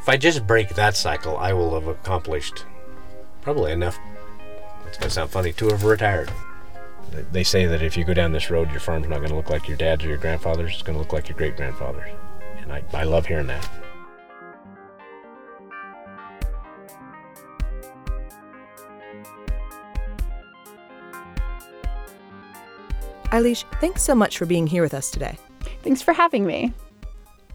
If 0.00 0.08
I 0.08 0.16
just 0.16 0.46
break 0.46 0.70
that 0.70 0.96
cycle, 0.96 1.36
I 1.36 1.52
will 1.52 1.74
have 1.74 1.86
accomplished 1.86 2.64
probably 3.42 3.72
enough. 3.72 3.98
It's 4.86 4.98
gonna 4.98 5.10
sound 5.10 5.30
funny 5.30 5.52
to 5.52 5.68
have 5.68 5.84
retired. 5.84 6.30
They 7.32 7.44
say 7.44 7.66
that 7.66 7.82
if 7.82 7.96
you 7.96 8.04
go 8.04 8.14
down 8.14 8.32
this 8.32 8.50
road, 8.50 8.70
your 8.70 8.80
farm's 8.80 9.08
not 9.08 9.18
going 9.18 9.30
to 9.30 9.36
look 9.36 9.50
like 9.50 9.66
your 9.66 9.76
dad's 9.76 10.04
or 10.04 10.08
your 10.08 10.18
grandfather's. 10.18 10.74
It's 10.74 10.82
going 10.82 10.94
to 10.94 11.00
look 11.00 11.12
like 11.12 11.28
your 11.28 11.38
great 11.38 11.56
grandfather's. 11.56 12.10
And 12.60 12.72
I, 12.72 12.82
I 12.92 13.04
love 13.04 13.26
hearing 13.26 13.46
that. 13.46 13.68
Eilis, 23.30 23.64
thanks 23.80 24.02
so 24.02 24.14
much 24.14 24.38
for 24.38 24.46
being 24.46 24.66
here 24.66 24.82
with 24.82 24.94
us 24.94 25.10
today. 25.10 25.38
Thanks 25.82 26.00
for 26.00 26.12
having 26.12 26.46
me. 26.46 26.72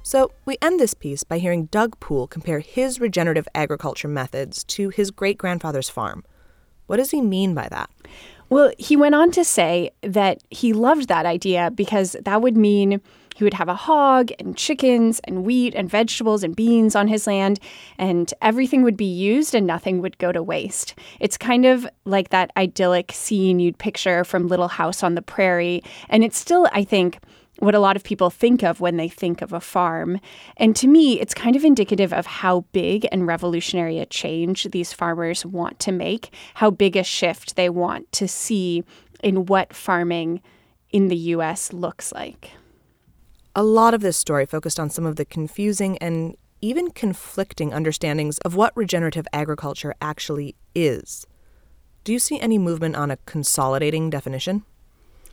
So, 0.05 0.31
we 0.43 0.57
end 0.61 0.81
this 0.81 0.93
piece 0.93 1.23
by 1.23 1.37
hearing 1.37 1.67
Doug 1.67 1.97
Poole 2.01 2.27
compare 2.27 2.59
his 2.59 2.99
regenerative 2.99 3.47
agriculture 3.55 4.09
methods 4.09 4.65
to 4.65 4.89
his 4.89 5.11
great 5.11 5.37
grandfather's 5.37 5.87
farm. 5.87 6.25
What 6.87 6.97
does 6.97 7.11
he 7.11 7.21
mean 7.21 7.53
by 7.53 7.69
that? 7.69 7.89
Well, 8.49 8.73
he 8.77 8.97
went 8.97 9.15
on 9.15 9.31
to 9.31 9.45
say 9.45 9.91
that 10.01 10.43
he 10.49 10.73
loved 10.73 11.07
that 11.07 11.25
idea 11.25 11.71
because 11.73 12.17
that 12.21 12.41
would 12.41 12.57
mean 12.57 12.99
he 13.33 13.45
would 13.45 13.53
have 13.53 13.69
a 13.69 13.75
hog 13.75 14.31
and 14.39 14.57
chickens 14.57 15.21
and 15.23 15.45
wheat 15.45 15.73
and 15.73 15.89
vegetables 15.89 16.43
and 16.43 16.53
beans 16.53 16.95
on 16.95 17.07
his 17.07 17.25
land, 17.25 17.59
and 17.97 18.33
everything 18.41 18.83
would 18.83 18.97
be 18.97 19.05
used 19.05 19.55
and 19.55 19.65
nothing 19.65 20.01
would 20.01 20.17
go 20.17 20.33
to 20.33 20.43
waste. 20.43 20.95
It's 21.21 21.37
kind 21.37 21.65
of 21.65 21.87
like 22.03 22.29
that 22.29 22.51
idyllic 22.57 23.13
scene 23.13 23.59
you'd 23.59 23.77
picture 23.77 24.23
from 24.25 24.49
Little 24.49 24.67
House 24.67 25.01
on 25.01 25.15
the 25.15 25.21
Prairie. 25.21 25.81
And 26.09 26.25
it's 26.25 26.37
still, 26.37 26.67
I 26.73 26.83
think, 26.83 27.19
what 27.59 27.75
a 27.75 27.79
lot 27.79 27.95
of 27.95 28.03
people 28.03 28.29
think 28.29 28.63
of 28.63 28.81
when 28.81 28.97
they 28.97 29.07
think 29.07 29.41
of 29.41 29.53
a 29.53 29.59
farm. 29.59 30.19
And 30.57 30.75
to 30.75 30.87
me, 30.87 31.19
it's 31.19 31.33
kind 31.33 31.55
of 31.55 31.63
indicative 31.63 32.11
of 32.11 32.25
how 32.25 32.61
big 32.71 33.07
and 33.11 33.27
revolutionary 33.27 33.99
a 33.99 34.05
change 34.05 34.65
these 34.65 34.91
farmers 34.91 35.45
want 35.45 35.79
to 35.81 35.91
make, 35.91 36.33
how 36.55 36.71
big 36.71 36.95
a 36.95 37.03
shift 37.03 37.55
they 37.55 37.69
want 37.69 38.11
to 38.13 38.27
see 38.27 38.83
in 39.23 39.45
what 39.45 39.73
farming 39.73 40.41
in 40.91 41.07
the 41.07 41.17
US 41.17 41.73
looks 41.73 42.11
like. 42.11 42.51
A 43.55 43.63
lot 43.63 43.93
of 43.93 44.01
this 44.01 44.17
story 44.17 44.45
focused 44.45 44.79
on 44.79 44.89
some 44.89 45.05
of 45.05 45.15
the 45.15 45.25
confusing 45.25 45.97
and 45.99 46.35
even 46.61 46.89
conflicting 46.89 47.73
understandings 47.73 48.37
of 48.39 48.55
what 48.55 48.75
regenerative 48.75 49.27
agriculture 49.33 49.93
actually 50.01 50.55
is. 50.73 51.27
Do 52.03 52.13
you 52.13 52.19
see 52.19 52.39
any 52.39 52.57
movement 52.57 52.95
on 52.95 53.11
a 53.11 53.17
consolidating 53.25 54.09
definition? 54.09 54.63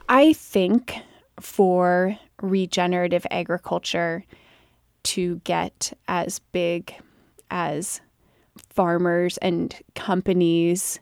I 0.09 0.33
think 0.33 0.97
for 1.41 2.19
regenerative 2.43 3.27
agriculture 3.31 4.25
to 5.03 5.41
get 5.45 5.93
as 6.09 6.39
big 6.53 6.95
as 7.51 8.01
farmers 8.57 9.39
and 9.39 9.75
companies 9.95 11.01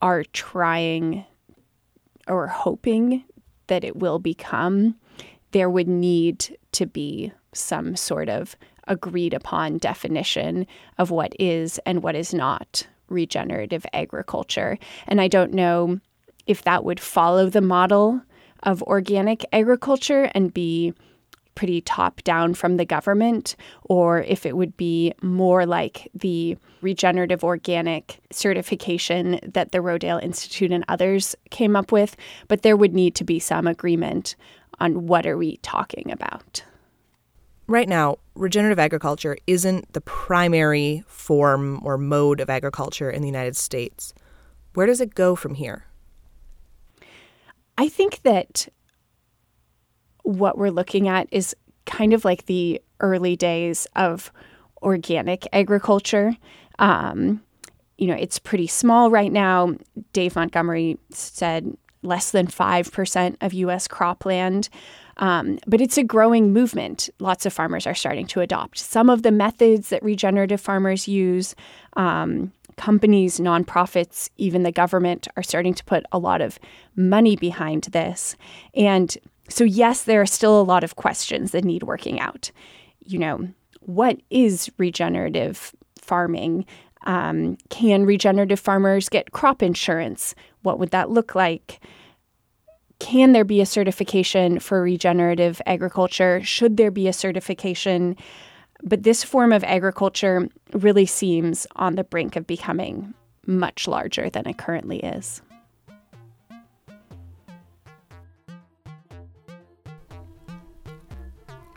are 0.00 0.24
trying 0.32 1.24
or 2.28 2.46
hoping 2.46 3.24
that 3.68 3.84
it 3.84 3.96
will 3.96 4.18
become, 4.18 4.96
there 5.52 5.70
would 5.70 5.88
need 5.88 6.56
to 6.72 6.86
be 6.86 7.32
some 7.52 7.96
sort 7.96 8.28
of 8.28 8.56
agreed 8.88 9.32
upon 9.32 9.78
definition 9.78 10.66
of 10.98 11.10
what 11.10 11.32
is 11.38 11.78
and 11.86 12.02
what 12.02 12.16
is 12.16 12.34
not 12.34 12.86
regenerative 13.08 13.86
agriculture. 13.92 14.78
And 15.06 15.20
I 15.20 15.28
don't 15.28 15.52
know 15.52 16.00
if 16.46 16.62
that 16.62 16.84
would 16.84 16.98
follow 16.98 17.48
the 17.48 17.60
model 17.60 18.20
of 18.62 18.82
organic 18.84 19.44
agriculture 19.52 20.30
and 20.34 20.52
be 20.52 20.94
pretty 21.54 21.80
top 21.82 22.22
down 22.22 22.54
from 22.54 22.76
the 22.76 22.84
government, 22.84 23.56
or 23.84 24.22
if 24.22 24.46
it 24.46 24.56
would 24.56 24.76
be 24.76 25.12
more 25.22 25.66
like 25.66 26.10
the 26.14 26.56
regenerative 26.80 27.44
organic 27.44 28.18
certification 28.30 29.38
that 29.42 29.72
the 29.72 29.78
Rodale 29.78 30.22
Institute 30.22 30.72
and 30.72 30.84
others 30.88 31.36
came 31.50 31.76
up 31.76 31.92
with. 31.92 32.16
But 32.48 32.62
there 32.62 32.76
would 32.76 32.94
need 32.94 33.14
to 33.16 33.24
be 33.24 33.38
some 33.38 33.66
agreement 33.66 34.34
on 34.80 35.06
what 35.06 35.26
are 35.26 35.36
we 35.36 35.58
talking 35.58 36.10
about. 36.10 36.64
Right 37.66 37.88
now, 37.88 38.18
regenerative 38.34 38.78
agriculture 38.78 39.36
isn't 39.46 39.92
the 39.92 40.00
primary 40.00 41.04
form 41.06 41.80
or 41.84 41.96
mode 41.96 42.40
of 42.40 42.50
agriculture 42.50 43.10
in 43.10 43.22
the 43.22 43.28
United 43.28 43.56
States. 43.56 44.12
Where 44.74 44.86
does 44.86 45.00
it 45.00 45.14
go 45.14 45.36
from 45.36 45.54
here? 45.54 45.86
I 47.78 47.88
think 47.88 48.22
that 48.22 48.68
what 50.22 50.56
we're 50.56 50.70
looking 50.70 51.08
at 51.08 51.28
is 51.30 51.54
kind 51.86 52.12
of 52.12 52.24
like 52.24 52.46
the 52.46 52.80
early 53.00 53.36
days 53.36 53.86
of 53.96 54.32
organic 54.82 55.46
agriculture. 55.52 56.36
Um, 56.78 57.42
you 57.98 58.06
know, 58.06 58.14
it's 58.14 58.38
pretty 58.38 58.66
small 58.66 59.10
right 59.10 59.32
now. 59.32 59.74
Dave 60.12 60.36
Montgomery 60.36 60.98
said 61.10 61.76
less 62.02 62.30
than 62.32 62.46
5% 62.46 63.36
of 63.40 63.52
U.S. 63.52 63.86
cropland. 63.86 64.68
Um, 65.18 65.58
but 65.66 65.80
it's 65.80 65.98
a 65.98 66.02
growing 66.02 66.52
movement. 66.52 67.10
Lots 67.20 67.46
of 67.46 67.52
farmers 67.52 67.86
are 67.86 67.94
starting 67.94 68.26
to 68.28 68.40
adopt 68.40 68.78
some 68.78 69.10
of 69.10 69.22
the 69.22 69.30
methods 69.30 69.90
that 69.90 70.02
regenerative 70.02 70.60
farmers 70.60 71.06
use. 71.06 71.54
Um, 71.96 72.52
companies, 72.76 73.38
nonprofits, 73.38 74.30
even 74.36 74.62
the 74.62 74.72
government 74.72 75.28
are 75.36 75.42
starting 75.42 75.74
to 75.74 75.84
put 75.84 76.04
a 76.12 76.18
lot 76.18 76.40
of 76.40 76.58
money 76.96 77.36
behind 77.36 77.84
this. 77.84 78.36
And 78.74 79.16
so, 79.48 79.64
yes, 79.64 80.04
there 80.04 80.20
are 80.20 80.26
still 80.26 80.60
a 80.60 80.62
lot 80.62 80.84
of 80.84 80.96
questions 80.96 81.52
that 81.52 81.64
need 81.64 81.82
working 81.82 82.20
out. 82.20 82.50
You 83.04 83.18
know, 83.18 83.48
what 83.80 84.20
is 84.30 84.70
regenerative 84.78 85.74
farming? 85.98 86.66
Um, 87.04 87.56
can 87.68 88.06
regenerative 88.06 88.60
farmers 88.60 89.08
get 89.08 89.32
crop 89.32 89.62
insurance? 89.62 90.34
What 90.62 90.78
would 90.78 90.90
that 90.90 91.10
look 91.10 91.34
like? 91.34 91.80
Can 93.00 93.32
there 93.32 93.44
be 93.44 93.60
a 93.60 93.66
certification 93.66 94.60
for 94.60 94.80
regenerative 94.80 95.60
agriculture? 95.66 96.40
Should 96.44 96.76
there 96.76 96.92
be 96.92 97.08
a 97.08 97.12
certification? 97.12 98.16
But 98.82 99.04
this 99.04 99.22
form 99.22 99.52
of 99.52 99.62
agriculture 99.64 100.48
really 100.72 101.06
seems 101.06 101.66
on 101.76 101.94
the 101.94 102.04
brink 102.04 102.36
of 102.36 102.46
becoming 102.46 103.14
much 103.46 103.86
larger 103.86 104.28
than 104.28 104.46
it 104.46 104.58
currently 104.58 104.98
is. 105.00 105.42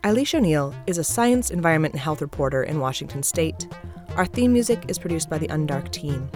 Eilis 0.04 0.36
O'Neill 0.36 0.76
is 0.86 1.00
a 1.00 1.04
science, 1.04 1.50
environment, 1.50 1.96
and 1.96 2.02
health 2.02 2.22
reporter 2.22 2.62
in 2.62 2.80
Washington 2.80 3.24
state. 3.24 3.68
Our 4.15 4.28
theme 4.28 4.54
music 4.54 4.86
is 4.88 5.00
produced 5.00 5.32
by 5.32 5.39
the 5.39 5.48
Undark 5.48 5.91
team. 5.91 6.30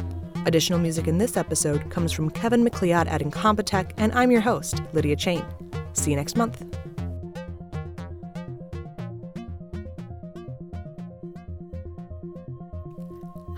Additional 0.47 0.79
music 0.79 1.07
in 1.07 1.19
this 1.19 1.37
episode 1.37 1.87
comes 1.91 2.11
from 2.11 2.31
Kevin 2.31 2.63
MacLeod 2.63 3.07
at 3.07 3.21
Incompetech, 3.21 3.91
and 3.97 4.11
I'm 4.13 4.31
your 4.31 4.41
host, 4.41 4.81
Lydia 4.93 5.15
Chain. 5.15 5.45
See 5.93 6.09
you 6.09 6.15
next 6.15 6.35
month. 6.35 6.65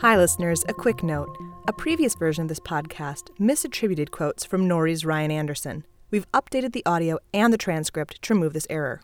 Hi, 0.02 0.18
listeners. 0.18 0.66
A 0.68 0.74
quick 0.74 1.04
note. 1.04 1.30
A 1.68 1.72
previous 1.72 2.16
version 2.16 2.42
of 2.42 2.48
this 2.48 2.60
podcast 2.60 3.30
misattributed 3.40 4.10
quotes 4.10 4.44
from 4.44 4.68
Nori's 4.68 5.06
Ryan 5.06 5.30
Anderson. 5.30 5.86
We've 6.10 6.26
updated 6.32 6.74
the 6.74 6.84
audio 6.88 7.20
and 7.36 7.54
the 7.54 7.58
transcript 7.60 8.20
to 8.24 8.34
remove 8.34 8.54
this 8.54 8.66
error. 8.68 9.02